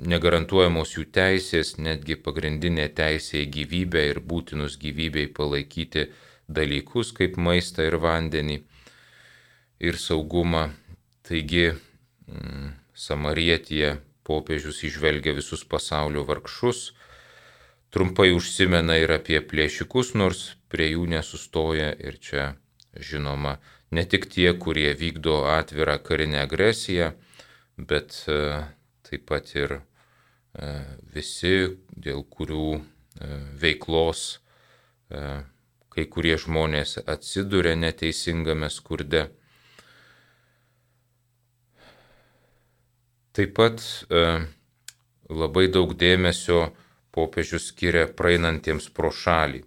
negarantuojamos 0.10 0.96
jų 0.98 1.06
teisės, 1.18 1.76
netgi 1.78 2.18
pagrindinė 2.18 2.88
teisė 2.98 3.44
į 3.44 3.52
gyvybę 3.60 4.08
ir 4.12 4.22
būtinus 4.26 4.80
gyvybei 4.82 5.28
palaikyti 5.30 6.08
dalykus 6.48 7.14
kaip 7.18 7.38
maistą 7.38 7.86
ir 7.86 8.00
vandenį 8.02 8.58
ir 9.86 10.02
saugumą. 10.02 10.70
Taigi 11.26 11.72
mm, 11.74 12.74
Samarietyje 12.96 13.98
popiežius 14.26 14.84
išvelgia 14.88 15.34
visus 15.36 15.66
pasaulio 15.68 16.24
vargšus, 16.26 16.94
trumpai 17.96 18.34
užsimena 18.36 18.98
ir 19.00 19.14
apie 19.16 19.40
plėšikus, 19.40 20.10
nors 20.20 20.42
prie 20.68 20.90
jų 20.92 21.06
nesustoja 21.14 21.94
ir 21.96 22.20
čia 22.20 22.50
žinoma 23.00 23.56
ne 23.96 24.04
tik 24.04 24.28
tie, 24.34 24.50
kurie 24.60 24.92
vykdo 25.00 25.46
atvirą 25.48 25.96
karinę 26.04 26.42
agresiją, 26.44 27.14
bet 27.78 28.18
e, 28.28 28.40
taip 29.08 29.24
pat 29.32 29.54
ir 29.56 29.78
e, 29.78 29.82
visi, 31.16 31.56
dėl 31.96 32.26
kurių 32.28 32.68
e, 32.76 32.82
veiklos 33.64 34.28
kai 35.96 36.04
kurie 36.12 36.34
žmonės 36.42 36.98
atsiduria 37.06 37.76
neteisingame 37.78 38.68
skurde. 38.74 39.28
Taip 43.38 43.54
pat 43.56 43.86
labai 45.30 45.68
daug 45.70 45.94
dėmesio 45.94 46.64
popiežius 47.16 47.70
skiria 47.72 48.06
praeinantiems 48.12 48.90
pro 48.92 49.12
šalį. 49.14 49.64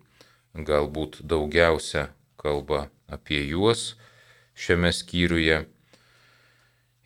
Galbūt 0.69 1.23
daugiausia 1.29 2.09
kalba 2.41 2.89
apie 3.09 3.41
juos 3.49 3.95
šiame 4.59 4.93
skyriuje. 4.93 5.65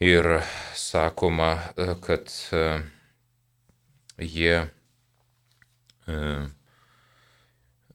Ir 0.02 0.26
sakoma, 0.74 1.52
e, 1.78 1.92
kad 2.02 2.32
e, 2.50 2.62
jie 4.18 4.56
e, 4.66 6.16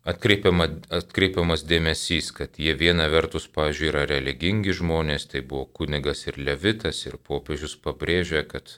atkreipiama, 0.07 0.69
atkreipiamas 0.99 1.65
dėmesys, 1.67 2.31
kad 2.37 2.55
jie 2.61 2.77
viena 2.79 3.09
vertus, 3.11 3.49
pažiūrė, 3.51 3.89
yra 3.91 4.05
religingi 4.13 4.75
žmonės, 4.77 5.27
tai 5.33 5.43
buvo 5.43 5.65
kunigas 5.79 6.23
ir 6.29 6.39
levitas, 6.39 7.03
ir 7.09 7.19
popiežius 7.19 7.75
pabrėžė, 7.83 8.45
kad 8.47 8.77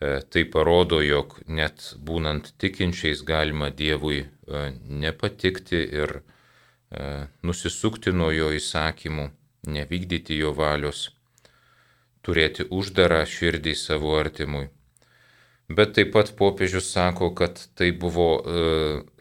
tai 0.00 0.44
parodo, 0.48 1.02
jog 1.04 1.34
net 1.46 1.90
būnant 2.00 2.54
tikinčiais 2.56 3.20
galima 3.28 3.68
Dievui 3.68 4.22
e, 4.24 4.28
nepatikti 5.04 5.80
ir 6.00 6.14
e, 6.16 7.26
nusisukti 7.44 8.14
nuo 8.16 8.30
jo 8.32 8.48
įsakymų, 8.56 9.28
nevykdyti 9.68 10.40
jo 10.40 10.54
valios, 10.56 11.10
turėti 12.24 12.64
uždarą 12.72 13.26
širdį 13.28 13.76
savo 13.76 14.16
artimui. 14.16 14.70
Bet 15.70 15.92
taip 15.94 16.08
pat 16.16 16.32
popiežius 16.34 16.88
sako, 16.90 17.28
kad 17.38 17.60
tai 17.78 17.92
buvo 17.94 18.26
e, 18.40 18.62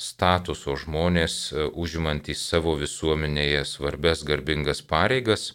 statuso 0.01 0.73
žmonės 0.81 1.35
e, 1.51 1.67
užimantys 1.77 2.41
savo 2.41 2.73
visuomenėje 2.79 3.67
svarbes 3.69 4.23
garbingas 4.25 4.81
pareigas 4.81 5.51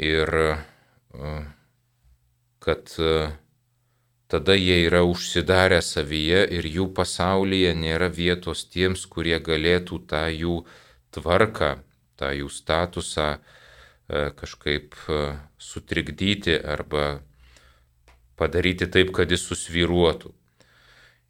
ir 0.00 0.32
e, 0.32 1.34
kad 2.64 2.94
tada 4.32 4.56
jie 4.56 4.78
yra 4.86 5.02
užsidarę 5.04 5.82
savyje 5.84 6.46
ir 6.56 6.64
jų 6.64 6.86
pasaulyje 6.96 7.74
nėra 7.76 8.08
vietos 8.08 8.64
tiems, 8.72 9.04
kurie 9.04 9.36
galėtų 9.36 9.98
tą 10.08 10.24
jų 10.32 10.62
tvarką, 11.12 11.74
tą 12.16 12.32
jų 12.38 12.48
statusą 12.48 13.34
kažkaip 14.08 14.96
sutrikdyti 15.60 16.56
arba 16.56 17.20
padaryti 18.40 18.88
taip, 18.90 19.12
kad 19.14 19.30
jis 19.30 19.44
susviruotų. 19.46 20.32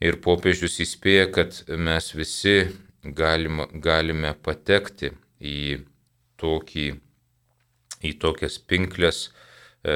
Ir 0.03 0.19
popiežius 0.23 0.81
įspėja, 0.83 1.29
kad 1.35 1.59
mes 1.79 2.11
visi 2.15 2.57
galima, 3.03 3.69
galime 3.71 4.33
patekti 4.35 5.13
į, 5.39 5.83
tokį, 6.43 6.89
į 8.03 8.13
tokias 8.23 8.59
pinklės 8.59 9.29
e, 9.29 9.95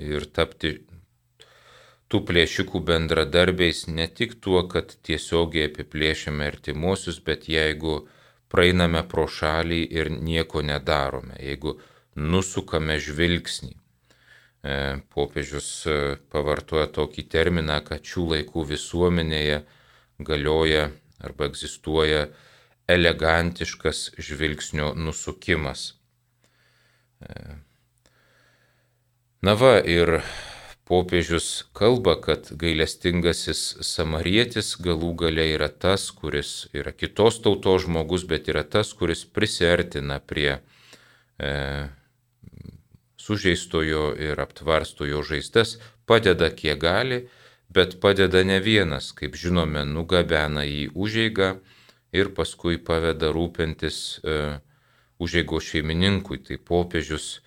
ir 0.00 0.28
tapti 0.32 0.78
tų 2.12 2.22
plėšikų 2.28 2.82
bendradarbiais 2.88 3.86
ne 3.88 4.06
tik 4.20 4.36
tuo, 4.44 4.66
kad 4.68 4.92
tiesiogiai 5.06 5.70
apiplėšiame 5.70 6.46
artimuosius, 6.52 7.22
bet 7.24 7.48
jeigu 7.48 8.02
praeiname 8.52 9.02
pro 9.08 9.24
šalį 9.26 9.84
ir 9.96 10.12
nieko 10.12 10.60
nedarome, 10.60 11.38
jeigu 11.40 11.78
nusukame 12.14 12.98
žvilgsnį, 13.00 13.72
E, 14.62 14.74
popiežius 15.10 15.68
e, 15.90 15.94
pavartoja 16.30 16.86
tokį 16.94 17.24
terminą, 17.34 17.80
kad 17.82 18.04
šių 18.06 18.26
laikų 18.32 18.62
visuomenėje 18.68 19.56
galioja 20.22 20.84
arba 21.18 21.48
egzistuoja 21.50 22.28
elegantiškas 22.86 24.04
žvilgsnio 24.22 24.92
nusukimas. 24.94 25.96
E, 27.26 27.58
na 29.42 29.56
va 29.58 29.74
ir 29.82 30.20
popiežius 30.92 31.64
kalba, 31.72 32.18
kad 32.20 32.50
gailestingasis 32.60 33.60
samarietis 33.80 34.74
galų 34.76 35.14
gale 35.22 35.46
yra 35.54 35.70
tas, 35.72 36.10
kuris 36.12 36.66
yra 36.76 36.92
kitos 36.92 37.38
tautos 37.40 37.86
žmogus, 37.86 38.26
bet 38.28 38.50
yra 38.52 38.60
tas, 38.60 38.90
kuris 38.92 39.22
prisertina 39.24 40.18
prie 40.20 40.58
e, 41.40 41.52
sužeistojo 43.16 44.10
ir 44.20 44.42
aptvarstojo 44.44 45.22
žaizdas, 45.24 45.78
padeda 46.04 46.50
kiek 46.52 46.76
gali, 46.84 47.22
bet 47.72 47.96
padeda 48.04 48.44
ne 48.44 48.60
vienas, 48.60 49.14
kaip 49.16 49.40
žinome, 49.40 49.86
nugabena 49.88 50.66
į 50.68 50.90
užėgą 50.92 51.54
ir 52.12 52.34
paskui 52.36 52.76
paveda 52.76 53.32
rūpintis 53.32 54.02
e, 54.20 54.36
užėgo 55.24 55.56
šeimininkui. 55.72 56.42
Tai 56.44 56.60
popiežius 56.60 57.38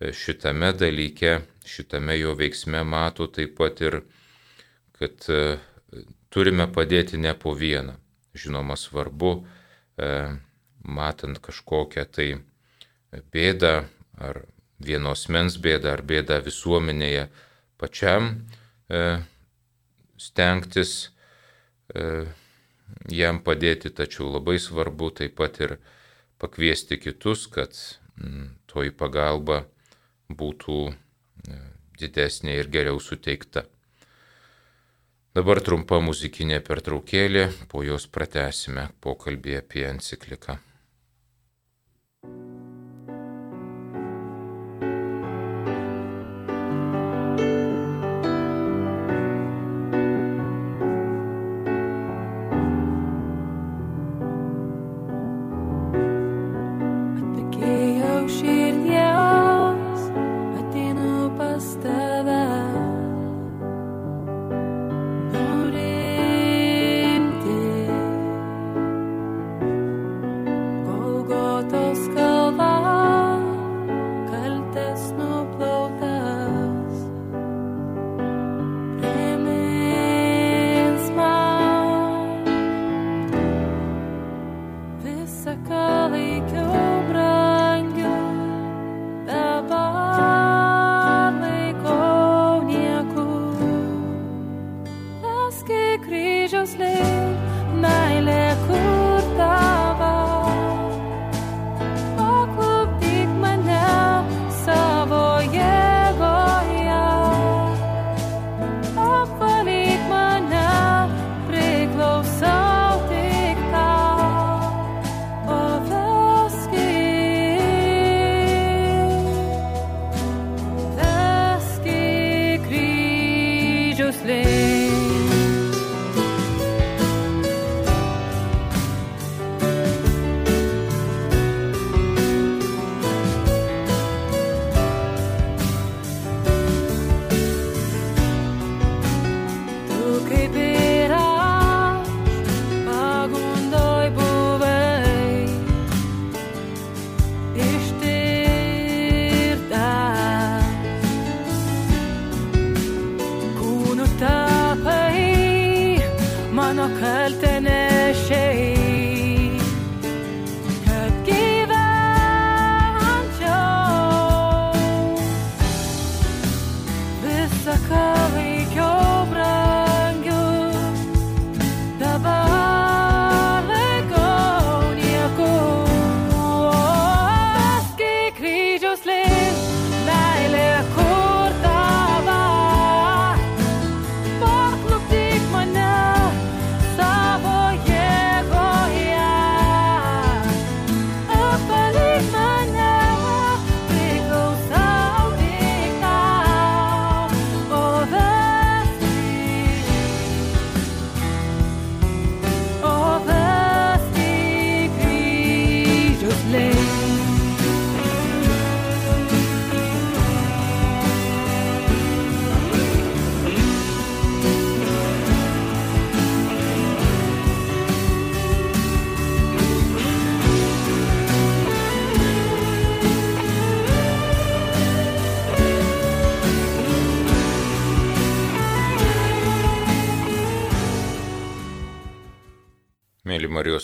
šitame 0.00 0.72
dalyke, 0.72 1.40
šitame 1.66 2.18
jo 2.18 2.34
veiksme 2.34 2.84
mato 2.84 3.26
taip 3.26 3.56
pat 3.58 3.80
ir, 3.80 4.00
kad 4.98 5.28
e, 5.28 5.58
turime 6.34 6.66
padėti 6.72 7.18
ne 7.20 7.34
po 7.38 7.54
vieną. 7.54 7.96
Žinoma, 8.34 8.76
svarbu, 8.76 9.34
e, 9.96 10.10
matant 10.84 11.38
kažkokią 11.38 12.04
tai 12.10 12.28
bėdą 13.32 13.74
ar 14.18 14.42
vienos 14.82 15.28
mens 15.30 15.56
bėdą 15.62 15.94
ar 15.94 16.02
bėdą 16.02 16.40
visuomenėje 16.44 17.28
pačiam 17.78 18.32
e, 18.90 19.22
stengtis 20.18 21.10
jam 23.12 23.38
padėti, 23.44 23.90
tačiau 23.92 24.30
labai 24.32 24.56
svarbu 24.58 25.10
taip 25.20 25.34
pat 25.38 25.60
ir 25.60 25.76
pakviesti 26.40 26.96
kitus, 26.98 27.44
kad 27.46 27.76
toji 28.66 28.90
pagalba 28.96 29.60
būtų 30.30 30.78
e, 30.90 31.60
didesnė 32.00 32.58
ir 32.60 32.70
geriau 32.72 33.00
suteikta. 33.00 33.64
Dabar 35.34 35.58
trumpa 35.66 35.98
muzikinė 35.98 36.60
pertraukėlė, 36.62 37.48
po 37.68 37.82
jos 37.82 38.06
pratesime 38.06 38.88
pokalbį 39.02 39.58
apie 39.64 39.88
encikliką. 39.88 40.60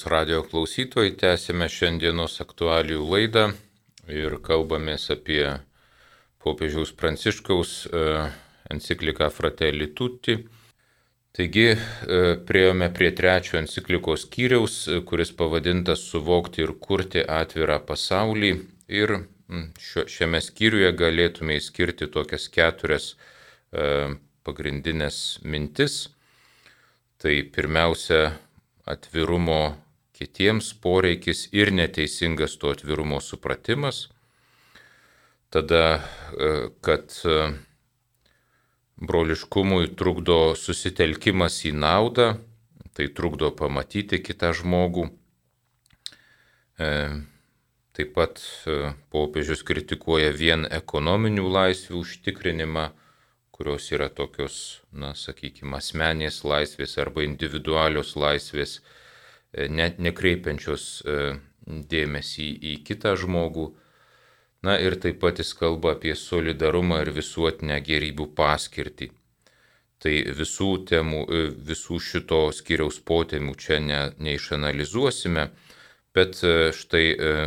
Marijos 0.01 0.13
radio 0.19 0.43
klausytojai, 0.43 1.11
tęsime 1.13 1.67
šiandienos 1.69 2.39
aktualijų 2.41 3.03
laidą 3.05 3.43
ir 4.09 4.39
kalbamės 4.41 5.11
apie 5.13 5.43
popiežiaus 6.41 6.95
Pranciškaus 6.97 7.73
e, 7.85 8.05
encikliką 8.73 9.29
Fratelli 9.29 9.91
Tutti. 9.93 10.39
Taigi 11.37 11.67
e, 11.75 11.77
priejome 12.49 12.89
prie 12.97 13.11
trečio 13.13 13.59
enciklikos 13.61 14.25
skyriaus, 14.25 14.79
e, 14.89 15.03
kuris 15.05 15.35
pavadintas 15.37 16.07
Suvokti 16.09 16.65
ir 16.65 16.73
kurti 16.81 17.21
atvirą 17.21 17.83
pasaulį. 17.85 18.55
Ir 18.89 19.19
šiame 19.85 20.41
skyriuje 20.41 20.95
galėtume 20.97 21.59
įskirti 21.61 22.09
tokias 22.09 22.49
keturias 22.49 23.13
pagrindinės 24.49 25.41
mintis. 25.45 26.07
Tai 27.21 27.37
pirmiausia, 27.53 28.31
atvirumo 28.89 29.90
kitiems 30.21 30.75
poreikis 30.85 31.47
ir 31.57 31.73
neteisingas 31.73 32.59
to 32.61 32.75
atvirumo 32.75 33.21
supratimas. 33.25 34.09
Tada, 35.51 35.85
e, 36.37 36.51
kad 36.85 37.11
e, 37.25 37.39
broliškumui 39.01 39.95
trukdo 39.97 40.53
susitelkimas 40.61 41.57
į 41.67 41.73
naudą, 41.81 42.29
tai 42.95 43.09
trukdo 43.17 43.49
pamatyti 43.57 44.21
kitą 44.21 44.53
žmogų. 44.61 45.09
E, 46.77 46.93
taip 47.97 48.15
pat 48.15 48.39
popiežius 49.11 49.65
kritikuoja 49.67 50.31
vien 50.37 50.69
ekonominių 50.69 51.49
laisvių 51.57 52.05
užtikrinimą, 52.05 52.87
kurios 53.57 53.91
yra 53.93 54.13
tokios, 54.13 54.81
na, 54.93 55.17
sakykime, 55.17 55.81
asmenės 55.81 56.45
laisvės 56.45 56.95
arba 57.03 57.27
individualios 57.27 58.15
laisvės, 58.17 58.79
e, 59.53 59.69
net 59.69 59.99
nekreipiančios 60.03 60.85
e, 61.05 61.17
dėmesį 61.67 62.49
į 62.73 62.75
kitą 62.87 63.15
žmogų. 63.21 63.71
Na 64.67 64.77
ir 64.77 64.99
taip 65.01 65.21
pat 65.23 65.41
jis 65.41 65.55
kalba 65.57 65.95
apie 65.97 66.13
solidarumą 66.19 67.01
ir 67.05 67.13
visuotinę 67.17 67.79
gerybių 67.85 68.29
paskirtį. 68.37 69.11
Tai 70.01 70.15
visų 70.37 70.71
temų, 70.91 71.25
e, 71.25 71.43
visų 71.71 72.01
šito 72.05 72.43
skiriaus 72.57 73.01
potemių 73.01 73.57
čia 73.57 73.81
ne, 73.85 74.01
neišanalizuosime, 74.19 75.51
bet 76.17 76.41
štai 76.75 77.05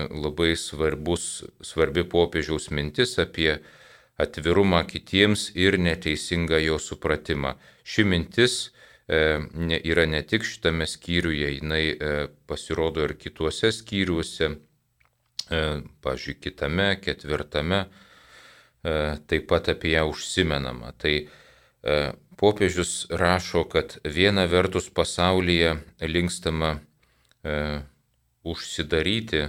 labai 0.08 0.54
svarbus, 0.56 1.44
svarbi 1.60 2.06
popiežiaus 2.08 2.70
mintis 2.72 3.18
apie 3.20 3.58
atvirumą 4.16 4.86
kitiems 4.88 5.50
ir 5.60 5.76
neteisingą 5.76 6.62
jo 6.63 6.78
supratimą. 6.80 7.58
Ši 7.84 8.06
mintis 8.08 8.56
yra 9.13 10.06
ne 10.06 10.21
tik 10.28 10.45
šitame 10.47 10.88
skyriuje, 10.88 11.49
jinai 11.58 11.84
e, 11.91 12.12
pasirodo 12.47 13.04
ir 13.08 13.15
kituose 13.19 13.71
skyriuose, 13.76 14.49
e, 15.49 15.62
pažiūrėjau, 16.04 16.41
kitame, 16.43 16.89
ketvirtame, 17.04 17.86
taip 18.84 19.45
pat 19.47 19.69
apie 19.71 19.93
ją 19.93 20.02
užsimenama. 20.12 20.89
Tai 20.99 21.13
popiežius 22.36 23.06
rašo, 23.15 23.62
kad 23.71 23.95
viena 24.04 24.43
vertus 24.52 24.89
pasaulyje 24.91 25.78
linkstama 26.04 26.73
užsidaryti 28.43 29.45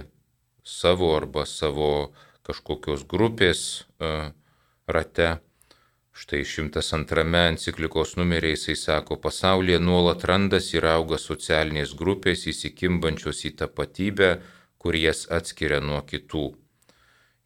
savo 0.63 1.11
arba 1.17 1.43
savo 1.43 2.13
kažkokios 2.47 3.03
grupės 3.11 3.83
rate. 4.87 5.35
Štai 6.15 6.45
102 6.47 7.39
enciklikos 7.51 8.13
numeriai 8.15 8.53
jisai 8.55 8.75
sako, 8.79 9.17
pasaulyje 9.23 9.79
nuolat 9.83 10.21
randas 10.29 10.69
ir 10.71 10.85
auga 10.87 11.17
socialinės 11.19 11.91
grupės 12.01 12.45
įsikimbančios 12.51 13.41
į 13.49 13.51
tapatybę, 13.61 14.29
kur 14.79 14.95
jas 14.95 15.25
atskiria 15.37 15.81
nuo 15.89 15.99
kitų. 16.11 16.45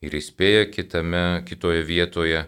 Ir 0.05 0.19
įspėja 0.21 0.69
kitame, 0.75 1.23
kitoje 1.49 1.81
vietoje, 1.89 2.43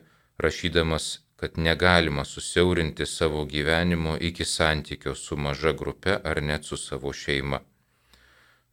rašydamas, 0.46 1.10
kad 1.42 1.58
negalima 1.58 2.28
susiaurinti 2.34 3.10
savo 3.10 3.42
gyvenimo 3.56 4.14
iki 4.30 4.46
santykio 4.46 5.18
su 5.24 5.42
maža 5.48 5.74
grupe 5.74 6.20
ar 6.22 6.44
net 6.52 6.70
su 6.70 6.78
savo 6.78 7.18
šeima. 7.24 7.64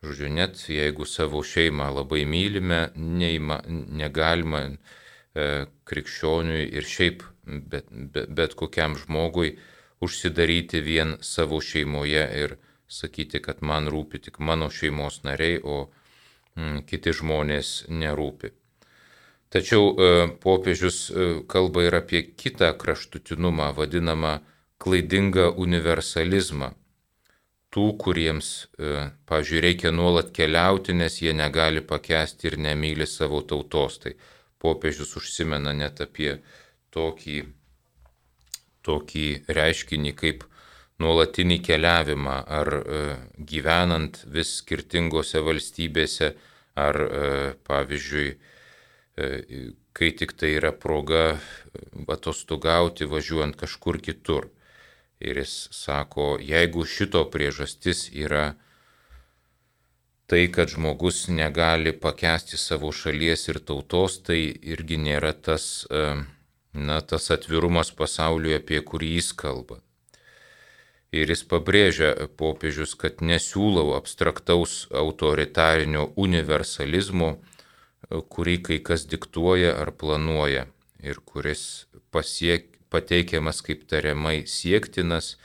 Žodžiu, 0.05 0.29
net 0.37 0.61
jeigu 0.69 1.09
savo 1.09 1.41
šeimą 1.41 1.89
labai 1.97 2.27
mylime, 2.29 2.91
neima, 2.95 3.63
negalima 4.05 4.67
E, 5.39 5.67
krikščioniui 5.89 6.63
ir 6.79 6.87
šiaip 6.89 7.23
bet, 7.49 7.89
bet, 7.91 8.31
bet 8.31 8.55
kokiam 8.55 8.97
žmogui 8.97 9.57
užsidaryti 10.01 10.81
vien 10.81 11.17
savo 11.21 11.61
šeimoje 11.61 12.25
ir 12.43 12.57
sakyti, 12.89 13.43
kad 13.43 13.63
man 13.63 13.89
rūpi 13.93 14.21
tik 14.29 14.39
mano 14.41 14.71
šeimos 14.71 15.23
nariai, 15.27 15.61
o 15.63 15.89
mm, 16.57 16.85
kiti 16.89 17.13
žmonės 17.13 17.73
nerūpi. 17.89 18.53
Tačiau 19.49 19.93
e, 19.93 20.09
popiežius 20.43 20.99
e, 21.09 21.29
kalba 21.49 21.87
ir 21.87 21.97
apie 21.97 22.23
kitą 22.37 22.75
kraštutinumą, 22.81 23.73
vadinamą 23.77 24.39
klaidingą 24.83 25.51
universalizmą. 25.57 26.75
Tų, 27.73 27.87
kuriems, 28.01 28.51
e, 28.81 29.09
pažiūrėjau, 29.29 29.65
reikia 29.65 29.93
nuolat 29.93 30.31
keliauti, 30.37 30.95
nes 30.97 31.19
jie 31.21 31.33
negali 31.37 31.81
pakęsti 31.85 32.53
ir 32.53 32.59
nemyli 32.65 33.09
savo 33.09 33.41
tautos. 33.45 33.99
Tai 34.05 34.15
popiežius 34.61 35.17
užsimena 35.21 35.73
net 35.77 36.01
apie 36.05 36.39
tokį, 36.95 37.39
tokį 38.87 39.27
reiškinį 39.59 40.13
kaip 40.19 40.45
nuolatinį 41.03 41.59
keliavimą, 41.63 42.37
ar 42.61 42.73
e, 42.79 43.03
gyvenant 43.39 44.23
vis 44.35 44.57
skirtingose 44.63 45.43
valstybėse, 45.47 46.33
ar 46.79 47.01
e, 47.03 47.27
pavyzdžiui, 47.69 48.29
e, 48.35 49.63
kai 49.93 50.13
tik 50.19 50.35
tai 50.39 50.55
yra 50.59 50.73
proga 50.73 51.39
atostogauti 52.09 53.07
važiuojant 53.11 53.59
kažkur 53.59 53.99
kitur. 54.03 54.51
Ir 55.19 55.41
jis 55.43 55.55
sako, 55.75 56.37
jeigu 56.39 56.85
šito 56.87 57.25
priežastis 57.33 58.07
yra 58.15 58.53
tai, 60.31 60.45
kad 60.53 60.71
žmogus 60.71 61.27
negali 61.33 61.95
pakęsti 61.97 62.59
savo 62.61 62.93
šalies 62.93 63.49
ir 63.49 63.59
tautos, 63.65 64.21
tai 64.23 64.39
irgi 64.75 64.99
nėra 65.01 65.33
tas, 65.33 65.87
e, 65.91 66.05
na, 66.79 67.01
tas 67.01 67.31
atvirumas 67.35 67.91
pasauliui, 67.99 68.57
apie 68.59 68.81
kurį 68.87 69.13
jis 69.19 69.33
kalba. 69.43 69.81
Ir 71.13 71.31
jis 71.33 71.43
pabrėžia 71.49 72.11
popiežius, 72.37 72.93
kad 73.01 73.23
nesiūlau 73.25 73.95
abstraktaus 73.97 74.87
autoritarinio 74.93 76.11
universalizmo, 76.21 77.39
kurį 78.09 78.57
kai 78.67 78.79
kas 78.85 79.07
diktuoja 79.09 79.73
ar 79.81 79.93
planuoja 79.97 80.67
ir 81.03 81.21
kuris 81.25 81.87
pasiek, 82.13 82.69
pateikiamas 82.93 83.63
kaip 83.65 83.87
tariamai 83.89 84.43
siektinas, 84.47 85.37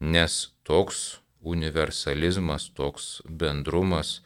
nes 0.00 0.52
toks 0.66 1.18
universalizmas, 1.42 2.68
toks 2.74 3.22
bendrumas 3.26 4.20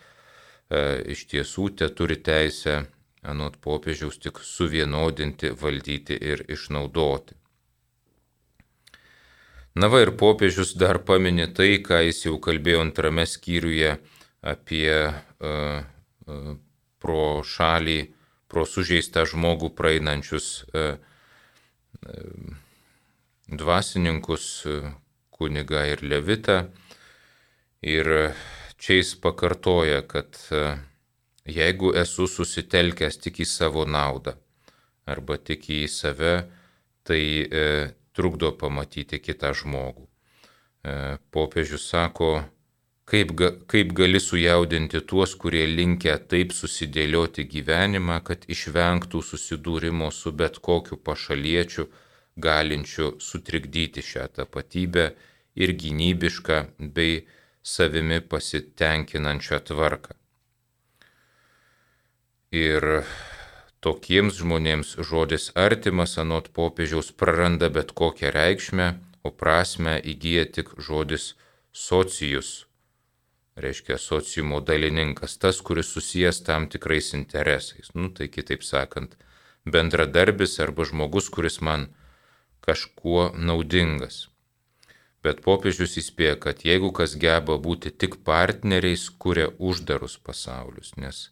e, 0.68 1.12
iš 1.12 1.26
tiesų 1.32 1.70
te 1.80 1.88
turi 1.88 2.16
teisę, 2.20 2.84
anot 3.26 3.58
popiežiaus, 3.62 4.18
tik 4.22 4.40
suvienodinti, 4.44 5.52
valdyti 5.60 6.16
ir 6.16 6.44
išnaudoti. 6.52 7.36
Na 9.76 9.90
va 9.92 10.00
ir 10.04 10.14
popiežius 10.16 10.72
dar 10.80 11.02
paminė 11.04 11.50
tai, 11.56 11.76
ką 11.84 12.00
jis 12.06 12.22
jau 12.28 12.38
kalbėjo 12.40 12.80
antrame 12.86 13.26
skyriuje 13.28 13.96
apie 14.40 14.92
uh, 14.96 15.82
uh, 16.30 16.54
pro 17.02 17.26
šalį, 17.44 17.98
pro 18.48 18.64
sužeistą 18.64 19.26
žmogų 19.28 19.74
praeinančius 19.76 20.48
uh, 20.70 20.96
uh, 20.96 22.56
dvasininkus, 23.52 24.48
uh, 24.70 24.88
kuniga 25.36 25.84
ir 25.90 26.00
levitą, 26.00 26.62
Ir 27.86 28.08
čia 28.80 28.96
jis 28.98 29.12
pakartoja, 29.20 30.00
kad 30.08 30.38
e, 30.50 30.76
jeigu 31.46 31.92
esu 31.96 32.26
susitelkęs 32.30 33.20
tik 33.22 33.40
į 33.44 33.46
savo 33.48 33.86
naudą 33.86 34.36
arba 35.06 35.38
tik 35.38 35.68
į 35.70 35.86
save, 35.90 36.34
tai 37.06 37.22
e, 37.46 37.64
trukdo 38.16 38.50
pamatyti 38.58 39.20
kitą 39.22 39.52
žmogų. 39.54 40.02
E, 40.02 40.94
popiežius 41.30 41.86
sako, 41.92 42.30
kaip, 43.06 43.30
ga, 43.38 43.52
kaip 43.70 43.94
gali 43.94 44.20
sujaudinti 44.22 45.04
tuos, 45.06 45.36
kurie 45.38 45.62
linkia 45.70 46.18
taip 46.18 46.54
susidėlioti 46.56 47.46
gyvenimą, 47.52 48.18
kad 48.26 48.48
išvengtų 48.50 49.22
susidūrimo 49.30 50.10
su 50.10 50.34
bet 50.34 50.58
kokiu 50.58 50.98
pašaliečiu, 50.98 51.86
galinčiu 52.36 53.14
sutrikdyti 53.22 54.02
šią 54.04 54.26
tapatybę 54.40 55.06
ir 55.56 55.72
gynybišką 55.72 56.58
bei 56.98 57.22
savimi 57.62 58.20
pasitenkinančią 58.20 59.62
tvarką. 59.70 60.18
Ir 62.54 63.02
tokiems 63.82 64.38
žmonėms 64.38 64.94
žodis 65.02 65.50
artimas 65.58 66.14
anot 66.18 66.52
popiežiaus 66.54 67.10
praranda 67.10 67.68
bet 67.70 67.90
kokią 67.90 68.30
reikšmę, 68.30 68.86
o 69.26 69.30
prasme 69.34 69.98
įgyja 69.98 70.46
tik 70.54 70.70
žodis 70.78 71.34
socijus, 71.72 72.66
reiškia 73.56 73.98
sociumo 73.98 74.60
dalininkas, 74.60 75.36
tas, 75.42 75.60
kuris 75.60 75.90
susijęs 75.90 76.42
tam 76.46 76.68
tikrais 76.68 77.12
interesais. 77.14 77.90
Nu, 77.94 78.10
tai 78.14 78.28
kitaip 78.28 78.62
sakant, 78.62 79.16
bendradarbis 79.66 80.60
arba 80.60 80.86
žmogus, 80.86 81.28
kuris 81.28 81.60
man 81.60 81.88
kažkuo 82.62 83.32
naudingas. 83.34 84.28
Bet 85.22 85.42
popiežius 85.42 85.96
įspėja, 85.98 86.36
kad 86.38 86.62
jeigu 86.62 86.92
kas 86.94 87.16
geba 87.18 87.58
būti 87.58 87.90
tik 87.90 88.20
partneriais, 88.22 89.08
kuria 89.10 89.50
uždarus 89.58 90.14
pasaulius, 90.22 90.94
nes 90.94 91.30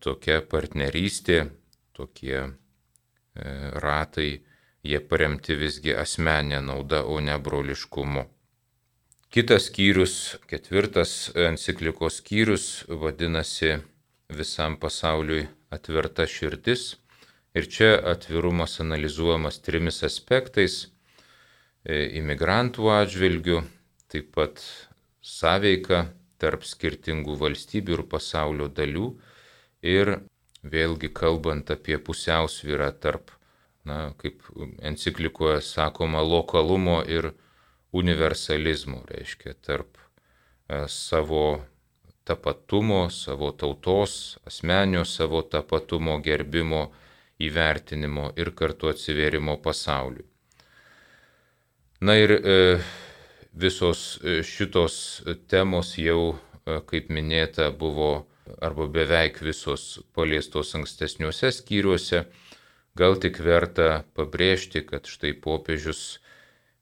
tokia 0.00 0.40
partnerystė, 0.46 1.48
tokie 1.96 2.36
e, 2.40 2.48
ratai, 3.82 4.42
jie 4.84 5.00
paremti 5.00 5.56
visgi 5.56 5.94
asmenė 5.96 6.60
nauda, 6.64 7.04
o 7.04 7.20
ne 7.20 7.36
broliškumu. 7.40 8.26
Kitas 9.34 9.68
skyrius, 9.70 10.36
ketvirtas 10.46 11.32
enciklikos 11.34 12.20
skyrius, 12.20 12.84
vadinasi 12.86 13.80
visam 14.30 14.76
pasauliui 14.78 15.48
atverta 15.74 16.26
širdis. 16.30 16.94
Ir 17.54 17.66
čia 17.70 17.94
atvirumas 18.10 18.80
analizuojamas 18.82 19.60
trimis 19.62 20.02
aspektais 20.06 20.84
e,- 21.86 22.06
imigrantų 22.20 22.90
atžvilgių, 22.90 23.60
taip 24.10 24.32
pat 24.34 24.62
sąveika 25.22 26.08
tarp 26.38 26.66
skirtingų 26.66 27.36
valstybių 27.38 27.98
ir 27.98 28.02
pasaulio 28.10 28.66
dalių 28.68 29.12
ir 29.84 30.16
vėlgi 30.64 31.10
kalbant 31.12 31.70
apie 31.70 31.98
pusiausvyrą 32.00 32.90
tarp, 33.00 33.30
na, 33.84 34.14
kaip 34.20 34.42
enciklikoje 34.82 35.60
sakoma, 35.64 36.22
lokalumo 36.24 37.02
ir 37.04 37.32
universalizmo, 37.92 39.04
reiškia 39.10 39.54
tarp 39.60 39.98
e, 39.98 40.86
savo 40.88 41.44
tapatumo, 42.24 43.10
savo 43.10 43.52
tautos, 43.52 44.38
asmenio 44.48 45.04
savo 45.04 45.42
tapatumo 45.42 46.16
gerbimo 46.24 46.86
įvertinimo 47.44 48.30
ir 48.40 48.54
kartu 48.56 48.88
atsiverimo 48.88 49.58
pasauliui. 49.62 50.24
Na 52.00 52.16
ir 52.20 52.32
e, 52.36 52.56
visos 53.52 54.18
e, 54.22 54.42
šitos 54.42 55.22
temos 55.48 55.94
jau, 55.98 56.34
e, 56.66 56.80
kaip 56.88 57.10
minėta, 57.12 57.70
buvo 57.70 58.26
arba 58.60 58.86
beveik 58.86 59.40
visos 59.42 60.00
paliestos 60.14 60.74
ankstesniuose 60.78 61.52
skyriuose. 61.52 62.24
Gal 62.94 63.16
tik 63.18 63.40
verta 63.42 64.04
pabrėžti, 64.14 64.84
kad 64.86 65.08
štai 65.10 65.32
popiežius 65.42 66.20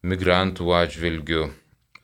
migrantų 0.05 0.75
atžvilgių 0.77 1.47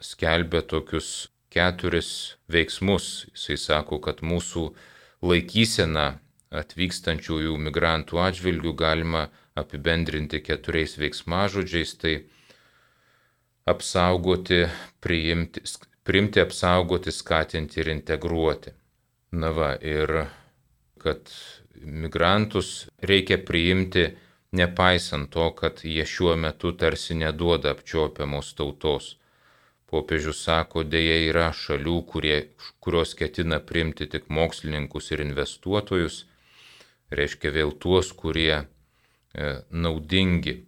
skelbia 0.01 0.62
tokius 0.62 1.29
keturis 1.53 2.38
veiksmus. 2.49 3.27
Jisai 3.35 3.59
sako, 3.61 3.99
kad 4.01 4.23
mūsų 4.25 4.71
laikysena 5.29 6.07
atvykstančiųjų 6.55 7.59
migrantų 7.61 8.23
atžvilgių 8.25 8.73
galima 8.79 9.27
apibendrinti 9.59 10.40
keturiais 10.40 10.97
veiksmažodžiais- 10.97 11.94
tai 12.01 12.14
apsaugoti, 13.68 14.64
priimti, 15.05 15.61
priimti, 16.05 16.40
apsaugoti, 16.40 17.12
skatinti 17.12 17.81
ir 17.83 17.92
integruoti. 17.92 18.78
Na 19.31 19.51
va, 19.53 19.75
ir 19.77 20.25
kad 20.99 21.29
migrantus 21.85 22.88
reikia 23.01 23.38
priimti 23.38 24.07
nepaisant 24.53 25.31
to, 25.31 25.51
kad 25.53 25.81
jie 25.85 26.05
šiuo 26.07 26.37
metu 26.37 26.73
tarsi 26.73 27.14
neduoda 27.14 27.75
apčiopiamos 27.77 28.55
tautos. 28.57 29.17
Popiežius 29.88 30.41
sako, 30.45 30.85
dėja 30.85 31.19
yra 31.29 31.49
šalių, 31.53 31.97
kurie, 32.09 32.38
kurios 32.85 33.14
ketina 33.17 33.61
priimti 33.61 34.09
tik 34.09 34.29
mokslininkus 34.29 35.12
ir 35.12 35.23
investuotojus, 35.25 36.19
reiškia 37.12 37.53
vėl 37.55 37.73
tuos, 37.81 38.12
kurie 38.12 38.55
e, 38.59 38.64
naudingi. 39.71 40.59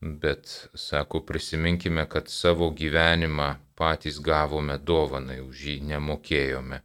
Bet, 0.00 0.50
sako, 0.74 1.20
prisiminkime, 1.28 2.06
kad 2.10 2.30
savo 2.32 2.70
gyvenimą 2.74 3.52
patys 3.78 4.18
gavome 4.18 4.78
dovanai, 4.78 5.38
už 5.44 5.66
jį 5.68 5.76
nemokėjome. 5.92 6.80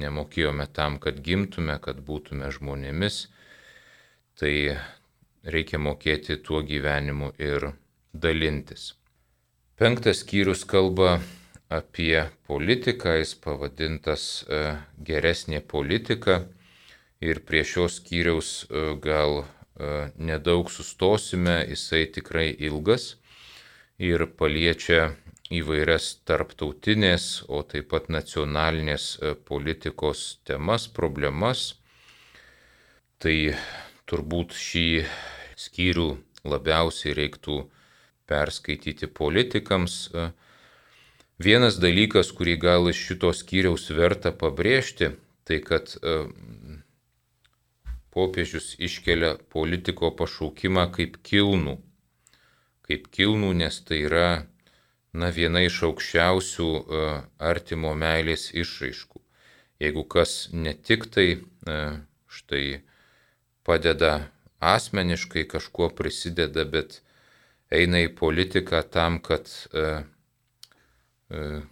Nemokėjome 0.00 0.66
tam, 0.74 0.98
kad 0.98 1.20
gimtume, 1.22 1.78
kad 1.82 2.00
būtume 2.02 2.50
žmonėmis. 2.54 3.28
Tai 4.34 4.54
reikia 5.44 5.78
mokėti 5.78 6.40
tuo 6.42 6.64
gyvenimu 6.66 7.30
ir 7.38 7.70
dalintis. 8.12 8.94
Penktas 9.78 10.22
skyrius 10.22 10.64
kalba 10.66 11.18
apie 11.70 12.26
politiką, 12.46 13.16
jis 13.18 13.34
pavadintas 13.42 14.24
e, 14.46 14.60
geresnė 14.98 15.60
politika 15.60 16.44
ir 17.24 17.40
prie 17.48 17.64
šios 17.66 17.98
skyriaus 18.00 18.50
e, 18.64 18.84
gal 19.02 19.42
e, 19.42 19.46
nedaug 20.18 20.70
sustosime, 20.70 21.60
jisai 21.70 22.04
tikrai 22.14 22.48
ilgas 22.68 23.14
ir 23.98 24.26
paliečia 24.38 25.14
įvairias 25.52 26.20
tarptautinės, 26.24 27.44
o 27.48 27.60
taip 27.68 27.90
pat 27.92 28.08
nacionalinės 28.08 29.08
e, 29.20 29.34
politikos 29.34 30.40
temas, 30.48 30.86
problemas. 30.88 31.74
Tai 33.20 33.36
turbūt 34.08 34.56
šį 34.56 34.88
skyrių 35.56 36.08
labiausiai 36.44 37.14
reiktų 37.16 37.58
perskaityti 38.28 39.08
politikams. 39.08 40.08
Vienas 41.40 41.78
dalykas, 41.80 42.32
kurį 42.36 42.56
gal 42.60 42.88
iš 42.90 43.00
šito 43.08 43.32
skyriaus 43.36 43.88
verta 43.96 44.32
pabrėžti, 44.32 45.12
tai 45.44 45.60
kad 45.64 45.96
popiežius 48.14 48.74
iškelia 48.78 49.34
politiko 49.52 50.12
pašaukimą 50.14 50.86
kaip 50.94 51.18
kilnų. 51.26 51.78
Kaip 52.84 53.08
kilnų, 53.16 53.54
nes 53.64 53.80
tai 53.88 54.04
yra 54.06 54.28
na, 55.14 55.30
viena 55.34 55.62
iš 55.64 55.80
aukščiausių 55.88 56.68
uh, 56.70 57.12
artimo 57.38 57.94
meilės 57.98 58.50
išraiškų. 58.54 59.22
Jeigu 59.82 60.04
kas 60.10 60.34
ne 60.52 60.74
tik 60.74 61.06
tai 61.14 61.28
uh, 61.38 62.00
štai 62.26 62.82
padeda 63.66 64.30
asmeniškai 64.64 65.46
kažkuo 65.50 65.90
prisideda, 65.96 66.64
bet 66.64 67.00
eina 67.74 68.04
į 68.04 68.12
politiką 68.18 68.82
tam, 68.90 69.20
kad 69.22 69.50
uh, 69.72 70.04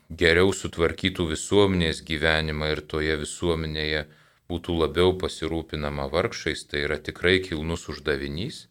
geriau 0.08 0.50
sutvarkytų 0.56 1.28
visuomenės 1.32 2.02
gyvenimą 2.08 2.72
ir 2.72 2.80
toje 2.88 3.16
visuomenėje 3.20 4.06
būtų 4.50 4.76
labiau 4.80 5.14
pasirūpinama 5.20 6.08
vargšais, 6.12 6.64
tai 6.68 6.84
yra 6.86 6.98
tikrai 6.98 7.38
kilnus 7.44 7.88
uždavinys. 7.92 8.66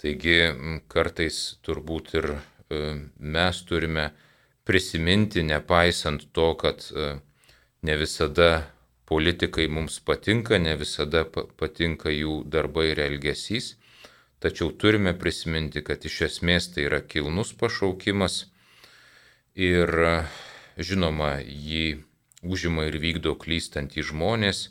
Taigi 0.00 0.36
kartais 0.88 1.38
turbūt 1.64 2.14
ir 2.16 2.30
e, 2.32 2.38
mes 2.70 3.62
turime 3.66 4.10
prisiminti, 4.64 5.42
nepaisant 5.42 6.28
to, 6.32 6.54
kad 6.54 6.84
e, 6.94 7.16
ne 7.82 7.96
visada 7.96 8.50
politikai 9.10 9.66
mums 9.68 9.98
patinka, 10.06 10.58
ne 10.62 10.76
visada 10.78 11.24
patinka 11.58 12.12
jų 12.14 12.42
darbai 12.46 12.92
ir 12.92 13.02
elgesys, 13.02 13.74
tačiau 14.38 14.70
turime 14.70 15.16
prisiminti, 15.18 15.82
kad 15.82 16.04
iš 16.06 16.20
esmės 16.28 16.70
tai 16.74 16.86
yra 16.86 17.00
kilnus 17.02 17.50
pašaukimas 17.58 18.44
ir 19.58 19.90
žinoma, 20.78 21.40
jį 21.42 22.04
užima 22.46 22.86
ir 22.88 23.00
vykdo 23.02 23.34
klystantys 23.40 24.12
žmonės, 24.12 24.68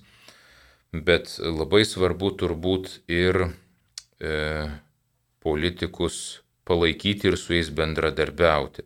bet 0.93 1.35
labai 1.43 1.83
svarbu 1.85 2.31
turbūt 2.39 3.01
ir 3.11 3.43
e, 3.45 4.31
politikus 5.43 6.39
palaikyti 6.69 7.31
ir 7.31 7.37
su 7.37 7.55
jais 7.57 7.71
bendradarbiauti. 7.75 8.85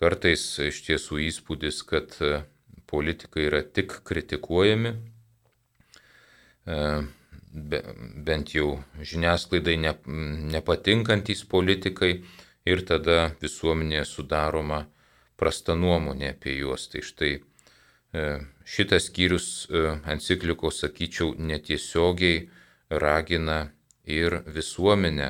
Kartais 0.00 0.42
iš 0.64 0.82
tiesų 0.88 1.20
įspūdis, 1.28 1.80
kad 1.88 2.16
e, 2.24 2.42
politikai 2.90 3.46
yra 3.48 3.62
tik 3.62 4.00
kritikuojami, 4.08 4.94
e, 6.66 6.78
be, 7.52 7.82
bent 8.28 8.54
jau 8.56 8.72
žiniasklaidai 8.98 9.76
ne, 9.84 9.94
nepatinkantys 10.56 11.44
politikai 11.48 12.14
ir 12.68 12.82
tada 12.88 13.30
visuomenėje 13.44 14.08
sudaroma 14.08 14.84
prasta 15.40 15.76
nuomonė 15.76 16.34
apie 16.34 16.58
juos. 16.58 16.88
Tai 16.92 17.04
štai 17.04 17.36
E, 18.12 18.22
šitas 18.66 19.06
skyrius 19.06 19.46
e, 19.70 19.82
enciklikos, 20.10 20.80
sakyčiau, 20.82 21.36
netiesiogiai 21.38 22.48
ragina 22.90 23.60
ir 24.02 24.40
visuomenę, 24.50 25.28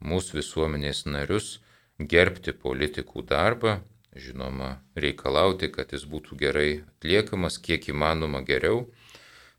mūsų 0.00 0.40
visuomenės 0.40 1.04
narius 1.06 1.58
gerbti 2.00 2.52
politikų 2.56 3.24
darbą, 3.28 3.80
žinoma, 4.16 4.80
reikalauti, 4.96 5.68
kad 5.70 5.92
jis 5.92 6.06
būtų 6.08 6.38
gerai 6.40 6.70
atliekamas, 6.82 7.58
kiek 7.62 7.90
įmanoma 7.92 8.40
geriau, 8.46 8.86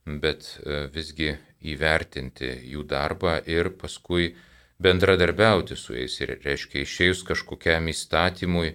bet 0.06 0.58
visgi 0.96 1.36
įvertinti 1.62 2.50
jų 2.74 2.84
darbą 2.90 3.38
ir 3.46 3.70
paskui 3.78 4.34
bendradarbiauti 4.82 5.78
su 5.78 5.94
jais. 5.94 6.18
Ir 6.24 6.40
reiškia, 6.42 6.82
išėjus 6.82 7.22
kažkokiam 7.28 7.88
įstatymui, 7.94 8.74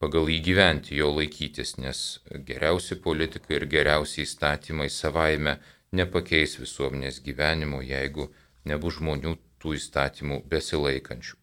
pagal 0.00 0.30
jį 0.30 0.38
gyventi, 0.46 0.94
jo 1.02 1.10
laikytis, 1.18 1.74
nes 1.82 2.20
geriausi 2.46 2.96
politikai 3.02 3.58
ir 3.58 3.66
geriausi 3.74 4.22
įstatymai 4.22 4.88
savaime 4.88 5.58
nepakeis 5.92 6.54
visuomenės 6.62 7.18
gyvenimo, 7.26 7.82
jeigu 7.82 8.30
nebus 8.70 8.98
žmonių 9.00 9.36
tų 9.60 9.76
įstatymų 9.76 10.42
besilaikančių. 10.50 11.40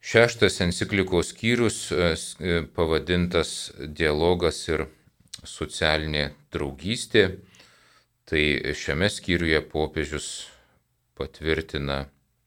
Šeštas 0.00 0.60
enciklikos 0.62 1.32
skyrius 1.32 1.78
e, 1.90 2.14
e, 2.40 2.60
pavadintas 2.74 3.72
dialogas 3.82 4.60
ir 4.70 4.86
socialinė 5.42 6.30
draugystė. 6.54 7.24
Tai 8.28 8.42
šiame 8.78 9.08
skyriuje 9.10 9.58
popiežius 9.72 10.28
patvirtina 11.18 12.04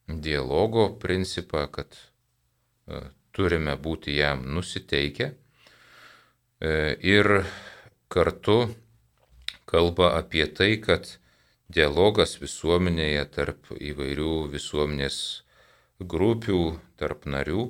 dialogo 0.08 0.88
principą, 1.02 1.66
kad 1.68 1.98
e, 1.98 3.02
turime 3.36 3.76
būti 3.76 4.16
jam 4.18 4.46
nusiteikę 4.56 5.32
ir 6.62 7.28
kartu 8.12 8.58
kalba 9.66 10.12
apie 10.20 10.46
tai, 10.46 10.76
kad 10.78 11.08
dialogas 11.78 12.38
visuomenėje 12.42 13.24
tarp 13.36 13.72
įvairių 13.78 14.36
visuomenės 14.52 15.18
grupių, 16.02 16.62
tarp 17.00 17.28
narių, 17.30 17.68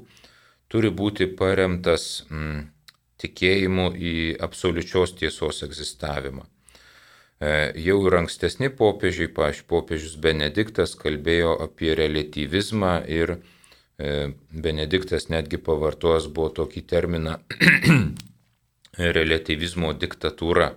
turi 0.72 0.92
būti 1.02 1.28
paremtas 1.40 2.24
mm, 2.30 2.64
tikėjimu 3.22 3.92
į 3.96 4.16
absoliučios 4.48 5.16
tiesos 5.20 5.62
egzistavimą. 5.68 6.48
E, 7.42 7.72
jau 7.82 7.98
ir 8.06 8.18
ankstesni 8.22 8.70
popiežiai, 8.78 9.32
paš 9.34 9.64
popiežius 9.70 10.18
Benediktas, 10.22 10.94
kalbėjo 11.00 11.56
apie 11.66 11.96
relativizmą 11.98 12.94
ir 13.10 13.36
e, 13.38 14.32
Benediktas 14.52 15.30
netgi 15.34 15.58
pavartojęs 15.66 16.30
buvo 16.36 16.52
tokį 16.62 16.86
terminą 16.94 17.40
relativizmo 19.18 19.94
diktatūra. 19.98 20.72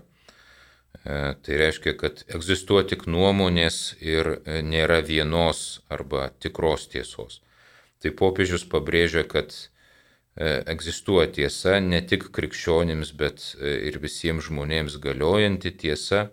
E, 1.05 1.35
tai 1.43 1.57
reiškia, 1.61 1.93
kad 2.01 2.23
egzistuoja 2.33 2.87
tik 2.95 3.03
nuomonės 3.13 3.79
ir 4.01 4.31
e, 4.39 4.63
nėra 4.65 5.03
vienos 5.05 5.83
arba 5.93 6.31
tikros 6.41 6.87
tiesos. 6.95 7.43
Tai 8.01 8.13
popiežius 8.17 8.65
pabrėžia, 8.73 9.27
kad 9.29 9.53
e, 9.53 10.63
egzistuoja 10.75 11.29
tiesa 11.37 11.77
ne 11.85 12.01
tik 12.01 12.31
krikščionims, 12.33 13.13
bet 13.21 13.51
ir 13.61 14.01
visiems 14.01 14.49
žmonėms 14.49 14.97
galiojanti 15.05 15.75
tiesa. 15.85 16.31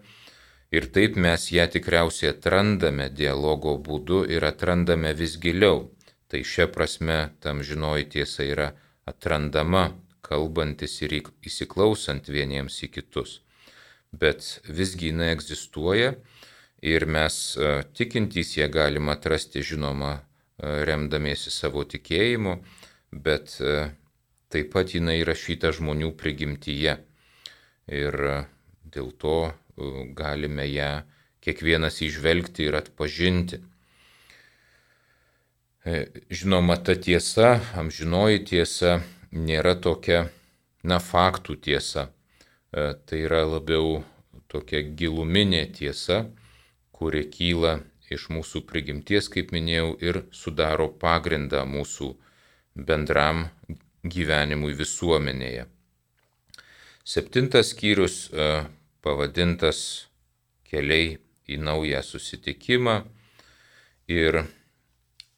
Ir 0.72 0.88
taip 0.96 1.20
mes 1.20 1.50
ją 1.52 1.68
tikriausiai 1.68 2.32
atrandame 2.32 3.10
dialogo 3.12 3.76
būdu 3.76 4.24
ir 4.32 4.48
atrandame 4.48 5.12
vis 5.20 5.36
giliau. 5.36 5.90
Tai 6.32 6.46
šia 6.48 6.72
prasme 6.72 7.20
tam 7.44 7.60
žinoji 7.60 8.08
tiesa 8.16 8.48
yra 8.48 8.72
atrandama, 9.04 9.90
kalbantis 10.24 11.02
ir 11.04 11.20
įsiklausant 11.20 12.32
vieniems 12.32 12.86
į 12.88 12.96
kitus 12.96 13.42
bet 14.12 14.60
visgi 14.68 15.12
jinai 15.12 15.32
egzistuoja 15.32 16.14
ir 16.82 17.06
mes 17.06 17.38
e, 17.56 17.72
tikintys 17.96 18.58
ją 18.58 18.68
galime 18.72 19.14
atrasti, 19.14 19.64
žinoma, 19.64 20.18
e, 20.18 20.84
remdamiesi 20.88 21.54
savo 21.54 21.84
tikėjimu, 21.88 22.58
bet 23.12 23.56
e, 23.62 23.92
taip 24.52 24.72
pat 24.74 24.96
jinai 24.96 25.22
įrašyta 25.22 25.72
žmonių 25.78 26.12
prigimtyje. 26.20 26.98
Ir 27.92 28.16
dėl 28.92 29.10
to 29.20 29.52
galime 30.16 30.68
ją 30.68 30.92
kiekvienas 31.44 31.98
išvelgti 32.06 32.68
ir 32.68 32.78
atpažinti. 32.78 33.58
Žinoma, 36.30 36.78
ta 36.86 36.94
tiesa, 36.94 37.56
amžinoji 37.80 38.44
tiesa, 38.52 39.00
nėra 39.34 39.74
tokia, 39.82 40.28
na, 40.86 41.00
faktų 41.02 41.58
tiesa 41.66 42.12
tai 42.72 43.24
yra 43.26 43.44
labiau 43.44 44.02
tokia 44.52 44.82
giluminė 44.84 45.66
tiesa, 45.76 46.26
kuri 46.96 47.26
kyla 47.32 47.80
iš 48.12 48.28
mūsų 48.32 48.64
prigimties, 48.68 49.30
kaip 49.32 49.52
minėjau, 49.56 49.96
ir 50.04 50.22
sudaro 50.36 50.90
pagrindą 51.02 51.64
mūsų 51.68 52.12
bendram 52.76 53.46
gyvenimui 54.04 54.74
visuomenėje. 54.76 55.68
Septintas 57.08 57.72
skyrius 57.74 58.28
e, 58.30 58.50
pavadintas 59.02 60.08
keliai 60.70 61.18
į 61.50 61.58
naują 61.64 62.04
susitikimą 62.06 63.02
ir 64.12 64.44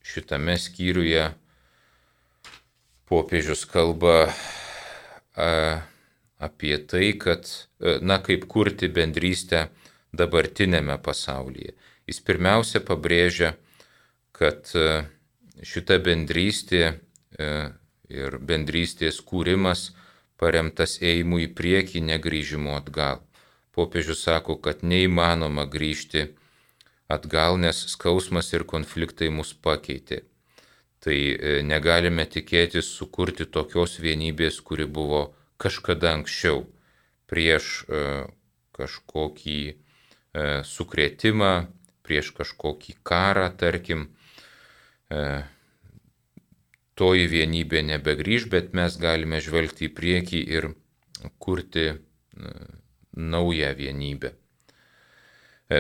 šitame 0.04 0.58
skyriuje 0.60 1.30
popiežius 3.10 3.64
kalba 3.70 4.28
e, 4.28 5.48
apie 6.44 6.78
tai, 6.78 7.14
kad, 7.20 7.48
e, 7.80 7.98
na, 8.02 8.20
kaip 8.24 8.48
kurti 8.52 8.90
bendrystę 8.92 9.68
dabartinėme 10.14 10.98
pasaulyje. 11.04 11.74
Jis 12.10 12.20
pirmiausia 12.28 12.84
pabrėžia, 12.84 13.54
kad 14.36 14.72
e, 14.76 15.04
šita 15.64 16.00
bendrystė 16.04 16.84
e, 16.90 17.52
ir 18.12 18.40
bendrystės 18.44 19.22
kūrimas 19.24 19.92
paremtas 20.42 20.98
ėjimu 21.02 21.40
į 21.46 21.52
priekį, 21.58 22.04
negrįžimu 22.12 22.76
atgal. 22.76 23.24
Popiežius 23.74 24.26
sako, 24.28 24.60
kad 24.62 24.84
neįmanoma 24.86 25.66
grįžti 25.66 26.28
atgal, 27.10 27.58
nes 27.58 27.80
skausmas 27.94 28.52
ir 28.54 28.68
konfliktai 28.70 29.32
mus 29.34 29.54
pakeitė. 29.54 30.22
Tai 31.04 31.16
negalime 31.66 32.24
tikėtis 32.30 32.92
sukurti 33.00 33.48
tokios 33.50 33.98
vienybės, 34.00 34.60
kuri 34.64 34.86
buvo 34.86 35.24
kažkada 35.58 36.14
anksčiau, 36.18 36.66
prieš 37.30 37.86
e, 37.88 38.04
kažkokį 38.76 39.60
e, 39.70 39.76
sukrėtimą, 40.68 41.54
prieš 42.04 42.34
kažkokį 42.38 42.98
karą, 43.06 43.48
tarkim, 43.58 44.10
e, 45.10 45.44
toji 47.00 47.28
vienybė 47.32 47.84
nebegrįž, 47.90 48.50
bet 48.54 48.74
mes 48.78 49.00
galime 49.02 49.42
žvelgti 49.42 49.90
į 49.90 49.94
priekį 49.98 50.46
ir 50.58 50.70
kurti 51.42 51.90
naują 53.14 53.74
vienybę. 53.78 54.34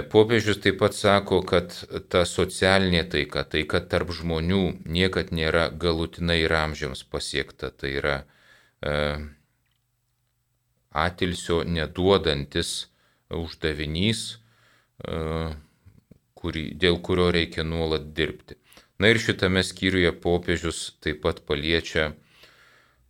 Popiežius 0.09 0.57
taip 0.63 0.79
pat 0.79 0.95
sako, 0.95 1.41
kad 1.45 1.73
ta 2.09 2.23
socialinė 2.25 3.03
taika, 3.11 3.43
taika 3.45 3.81
tarp 3.91 4.13
žmonių 4.15 4.61
niekad 4.89 5.33
nėra 5.35 5.67
galutinai 5.69 6.39
ir 6.45 6.55
amžiams 6.55 7.03
pasiekta. 7.03 7.69
Tai 7.69 7.91
yra 7.91 8.15
e, 8.81 8.93
atilsio 10.93 11.63
neduodantis 11.65 12.87
uždavinys, 13.33 14.23
e, 15.03 15.19
kurį, 16.37 16.65
dėl 16.79 16.99
kurio 17.01 17.31
reikia 17.33 17.65
nuolat 17.65 18.11
dirbti. 18.17 18.59
Na 19.01 19.09
ir 19.09 19.19
šitame 19.19 19.63
skyriuje 19.65 20.13
popiežius 20.23 20.93
taip 21.03 21.23
pat 21.25 21.41
paliečia 21.47 22.11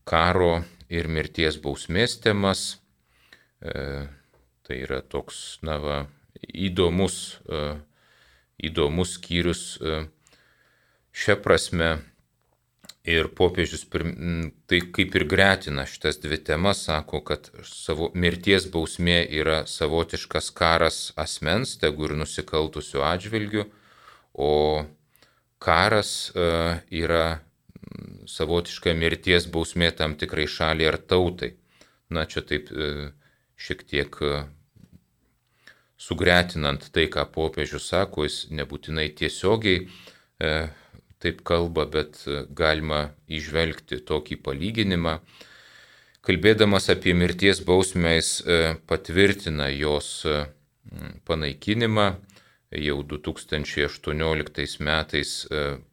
karo 0.08 0.64
ir 0.90 1.10
mirties 1.12 1.60
bausmės 1.62 2.18
temas. 2.24 2.80
E, 3.62 4.08
tai 4.64 4.80
yra 4.86 5.02
toks, 5.04 5.60
na, 5.64 5.78
va, 5.84 5.98
įdomus, 6.40 7.40
e, 7.48 7.64
įdomus 8.70 9.18
skyrius. 9.20 9.64
E, 9.82 10.04
Šią 11.14 11.36
prasme 11.46 12.00
Ir 13.04 13.28
popiežius 13.36 13.82
tai 13.92 14.78
kaip 14.96 15.16
ir 15.20 15.26
gretina 15.28 15.84
šitas 15.84 16.22
dvi 16.24 16.38
temas, 16.40 16.86
sako, 16.88 17.20
kad 17.28 17.50
savo 17.68 18.08
mirties 18.16 18.70
bausmė 18.72 19.18
yra 19.28 19.66
savotiškas 19.68 20.48
karas 20.56 21.00
asmens, 21.20 21.76
tegu 21.82 22.08
ir 22.08 22.14
nusikaltusių 22.16 23.02
atžvilgių, 23.04 23.66
o 24.40 24.52
karas 25.60 26.32
e, 26.32 26.46
yra 27.04 27.42
savotiška 28.24 28.94
mirties 28.96 29.50
bausmė 29.52 29.90
tam 29.98 30.16
tikrai 30.16 30.46
šaliai 30.48 30.94
ar 30.94 30.98
tautai. 31.04 31.58
Na, 32.08 32.24
čia 32.24 32.40
taip 32.48 32.72
e, 32.72 33.10
šiek 33.60 33.84
tiek 33.84 34.16
e, 34.24 34.46
sugretinant 36.00 36.88
tai, 36.96 37.10
ką 37.12 37.28
popiežius 37.36 37.92
sako, 37.92 38.24
jis 38.30 38.46
nebūtinai 38.56 39.10
tiesiogiai 39.12 39.90
taip 41.24 41.42
kalba, 41.48 41.86
bet 41.90 42.24
e, 42.28 42.44
galima 42.52 43.14
išvelgti 43.32 44.02
tokį 44.08 44.40
palyginimą. 44.46 45.18
Kalbėdamas 46.24 46.90
apie 46.92 47.16
mirties 47.18 47.62
bausmę, 47.68 48.18
jis 48.18 48.30
e, 48.44 48.60
patvirtina 48.88 49.70
jos 49.74 50.12
e, 50.28 50.44
panaikinimą. 51.28 52.14
Jau 52.74 53.04
2018 53.06 54.80
metais 54.82 55.32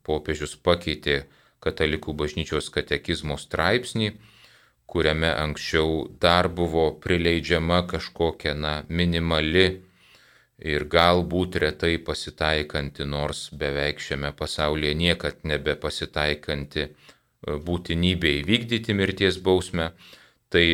popiežius 0.09 0.55
pakeitė 0.65 1.19
katalikų 1.61 2.15
bažnyčios 2.17 2.71
katekizmo 2.73 3.37
straipsnį, 3.37 4.15
kuriame 4.89 5.29
anksčiau 5.29 6.07
dar 6.23 6.49
buvo 6.49 6.87
prileidžiama 7.05 7.83
kažkokia 7.91 8.55
na, 8.57 8.73
minimali 8.89 9.67
ir 10.61 10.85
galbūt 10.93 11.57
retai 11.63 11.97
pasitaikanti, 12.05 13.07
nors 13.09 13.49
beveik 13.57 14.01
šiame 14.03 14.33
pasaulyje 14.37 14.95
niekad 14.95 15.45
nebepasitaikanti 15.49 16.89
būtinybė 17.67 18.35
įvykdyti 18.43 18.97
mirties 18.97 19.41
bausmę, 19.41 19.91
tai 20.53 20.65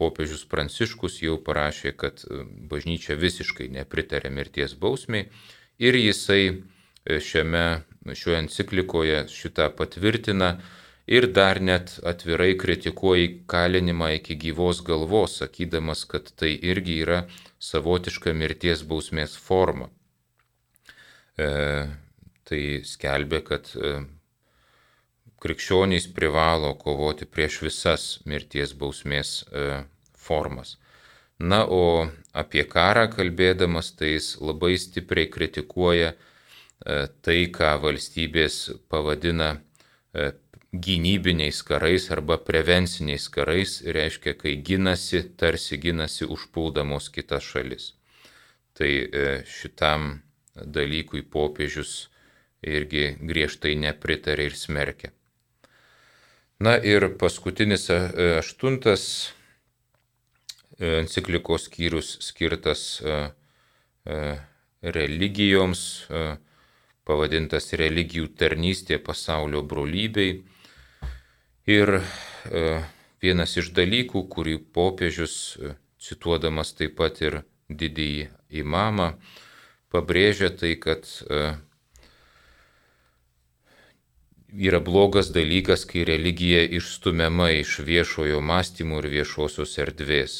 popiežius 0.00 0.46
Pranciškus 0.50 1.20
jau 1.22 1.36
parašė, 1.44 1.92
kad 1.92 2.24
bažnyčia 2.70 3.18
visiškai 3.20 3.68
nepritarė 3.76 4.32
mirties 4.32 4.74
bausmiai 4.80 5.28
ir 5.78 5.98
jisai 5.98 6.64
šiame, 7.04 7.84
šioje 8.16 8.40
enciklikoje 8.46 9.26
šitą 9.28 9.68
patvirtina 9.76 10.56
ir 11.06 11.28
dar 11.36 11.60
net 11.60 11.98
atvirai 12.06 12.54
kritikuoja 12.56 13.28
kalinimą 13.50 14.14
iki 14.18 14.38
gyvos 14.40 14.80
galvos, 14.84 15.38
sakydamas, 15.42 16.06
kad 16.08 16.30
tai 16.32 16.54
irgi 16.56 17.00
yra 17.04 17.24
savotiška 17.64 18.34
mirties 18.36 18.84
bausmės 18.88 19.36
forma. 19.40 19.88
E, 21.38 21.48
tai 22.44 22.62
skelbė, 22.84 23.40
kad 23.48 23.70
e, 23.74 23.94
krikščionys 25.44 26.08
privalo 26.16 26.74
kovoti 26.80 27.26
prieš 27.28 27.60
visas 27.66 28.06
mirties 28.28 28.74
bausmės 28.80 29.42
e, 29.42 29.82
formas. 30.16 30.76
Na, 31.38 31.64
o 31.66 32.06
apie 32.32 32.62
karą 32.70 33.08
kalbėdamas, 33.12 33.90
tai 33.98 34.14
jis 34.14 34.34
labai 34.40 34.76
stipriai 34.78 35.26
kritikuoja 35.32 36.14
e, 36.14 36.16
tai, 37.26 37.40
ką 37.50 37.74
valstybės 37.82 38.58
pavadina 38.88 39.56
e, 39.56 40.30
gynybiniais 40.74 41.62
karais 41.62 42.10
arba 42.10 42.38
prevenciniais 42.38 43.28
karais, 43.28 43.82
reiškia, 43.86 44.34
kai 44.34 44.56
ginasi, 44.56 45.22
tarsi 45.38 45.78
ginasi 45.78 46.26
užpuldamos 46.26 47.08
kitas 47.14 47.44
šalis. 47.46 47.92
Tai 48.74 48.90
e, 48.90 49.26
šitam 49.46 50.22
dalykui 50.54 51.22
popiežius 51.30 52.08
irgi 52.64 53.14
griežtai 53.20 53.74
nepritarė 53.78 54.48
ir 54.50 54.56
smerkė. 54.58 55.12
Na 56.58 56.74
ir 56.78 57.06
paskutinis 57.20 57.86
e, 57.94 58.00
aštuntas 58.40 59.04
e, 60.78 61.04
enciklikos 61.04 61.68
skyrius 61.68 62.16
skirtas 62.24 63.02
religijoms, 64.84 65.80
pavadintas 67.08 67.70
religijų 67.72 68.26
tarnystė 68.36 68.98
pasaulio 69.00 69.62
brolybei 69.64 70.42
Ir 71.64 71.88
e, 71.96 72.02
vienas 73.24 73.56
iš 73.56 73.70
dalykų, 73.72 74.26
kurį 74.28 74.58
popiežius, 74.76 75.34
e, 75.56 75.76
cituodamas 75.96 76.74
taip 76.76 76.98
pat 76.98 77.22
ir 77.24 77.38
didįjį 77.72 78.26
imamą, 78.60 79.14
pabrėžia 79.88 80.50
tai, 80.52 80.74
kad 80.76 81.08
e, 81.08 81.54
yra 84.52 84.80
blogas 84.84 85.30
dalykas, 85.32 85.86
kai 85.88 86.04
religija 86.04 86.66
išstumiama 86.68 87.48
iš 87.62 87.78
viešojo 87.86 88.42
mąstymo 88.44 89.00
ir 89.00 89.08
viešosios 89.14 89.78
erdvės. 89.80 90.34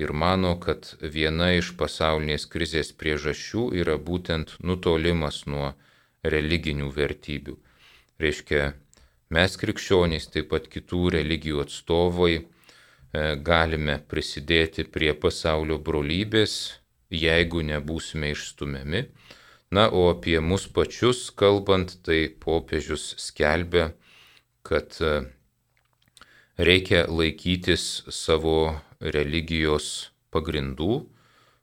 Ir 0.00 0.10
mano, 0.10 0.56
kad 0.58 0.94
viena 0.98 1.52
iš 1.54 1.74
pasaulinės 1.76 2.48
krizės 2.50 2.94
priežasčių 2.96 3.68
yra 3.84 3.98
būtent 4.00 4.56
nutolimas 4.64 5.44
nuo 5.46 5.74
religinių 6.24 6.88
vertybių. 6.96 7.54
Reiškia, 8.18 8.72
Mes 9.32 9.56
krikščionys, 9.56 10.28
taip 10.32 10.50
pat 10.52 10.68
kitų 10.68 11.14
religijų 11.16 11.62
atstovai, 11.64 12.34
e, 12.36 12.44
galime 13.40 13.98
prisidėti 14.08 14.84
prie 14.84 15.14
pasaulio 15.16 15.78
brolybės, 15.78 16.80
jeigu 17.10 17.62
nebūsime 17.64 18.34
išstumiami. 18.34 19.06
Na, 19.74 19.88
o 19.88 20.10
apie 20.12 20.36
mus 20.40 20.68
pačius 20.68 21.30
kalbant, 21.34 21.96
tai 22.04 22.28
popiežius 22.28 23.14
skelbia, 23.18 23.94
kad 24.62 24.94
e, 25.00 25.24
reikia 26.60 27.06
laikytis 27.08 28.04
savo 28.12 28.76
religijos 29.00 30.10
pagrindų, 30.34 31.06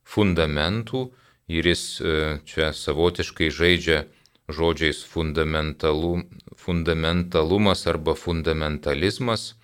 fundamentų 0.03 1.05
ir 1.51 1.69
jis 1.71 1.85
e, 2.01 2.17
čia 2.47 2.71
savotiškai 2.75 3.51
žaidžia 3.53 4.03
žodžiais 4.51 5.03
fundamentalu, 5.07 6.21
fundamentalumas 6.57 7.87
arba 7.87 8.15
fundamentalizmas 8.15 9.55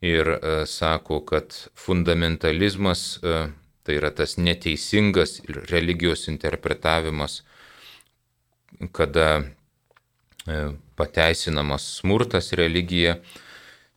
ir 0.00 0.28
e, 0.28 0.66
sako, 0.66 1.20
kad 1.24 1.54
fundamentalizmas 1.74 3.18
e, 3.22 3.48
tai 3.82 3.96
yra 4.00 4.10
tas 4.10 4.36
neteisingas 4.36 5.40
religijos 5.70 6.26
interpretavimas, 6.28 7.42
kada 8.92 9.42
e, 10.46 10.72
pateisinamas 10.96 11.86
smurtas 12.00 12.52
religija, 12.52 13.20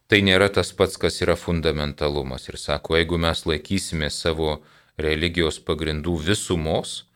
tai 0.08 0.22
nėra 0.26 0.50
tas 0.54 0.72
pats, 0.74 0.98
kas 0.98 1.22
yra 1.22 1.36
fundamentalumas. 1.38 2.48
Ir 2.50 2.58
sako, 2.58 2.98
jeigu 2.98 3.20
mes 3.22 3.46
laikysime 3.46 4.10
savo 4.14 4.60
religijos 4.98 5.60
pagrindų 5.64 6.16
visumos, 6.32 7.09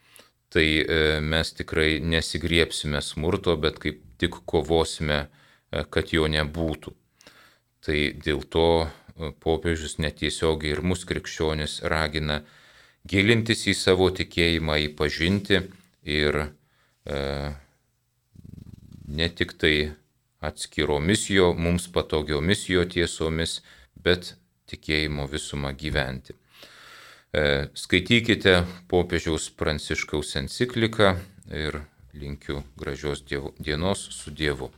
tai 0.53 0.67
e, 0.79 1.19
mes 1.21 1.53
tikrai 1.57 1.97
nesigriepsime 1.99 3.01
smurto, 3.01 3.55
bet 3.57 3.79
kaip 3.81 4.03
tik 4.21 4.43
kovosime, 4.45 5.23
e, 5.25 5.85
kad 5.89 6.13
jo 6.13 6.27
nebūtų. 6.29 6.93
Tai 7.83 7.97
dėl 8.25 8.43
to 8.53 8.67
e, 8.83 9.31
popiežius 9.43 9.97
netiesiogiai 10.03 10.75
ir 10.75 10.83
mus 10.85 11.03
krikščionis 11.09 11.81
ragina 11.89 12.43
gilintis 13.09 13.65
į 13.67 13.75
savo 13.75 14.11
tikėjimą, 14.15 14.77
į 14.85 14.93
pažinti 14.99 15.59
ir 16.07 16.39
e, 16.45 17.17
ne 19.19 19.29
tik 19.39 19.57
tai 19.59 19.75
atskiromis 20.43 21.27
jo, 21.31 21.51
mums 21.55 21.89
patogiomis 21.91 22.67
jo 22.69 22.85
tiesomis, 22.87 23.61
bet 23.95 24.35
tikėjimo 24.71 25.27
visumą 25.31 25.73
gyventi. 25.79 26.35
E, 27.33 27.67
skaitykite 27.73 28.59
popiežiaus 28.91 29.47
pranciškaus 29.57 30.35
encikliką 30.37 31.15
ir 31.49 31.79
linkiu 32.13 32.61
gražios 32.77 33.23
dievo, 33.25 33.55
dienos 33.57 34.05
su 34.13 34.31
Dievu. 34.31 34.69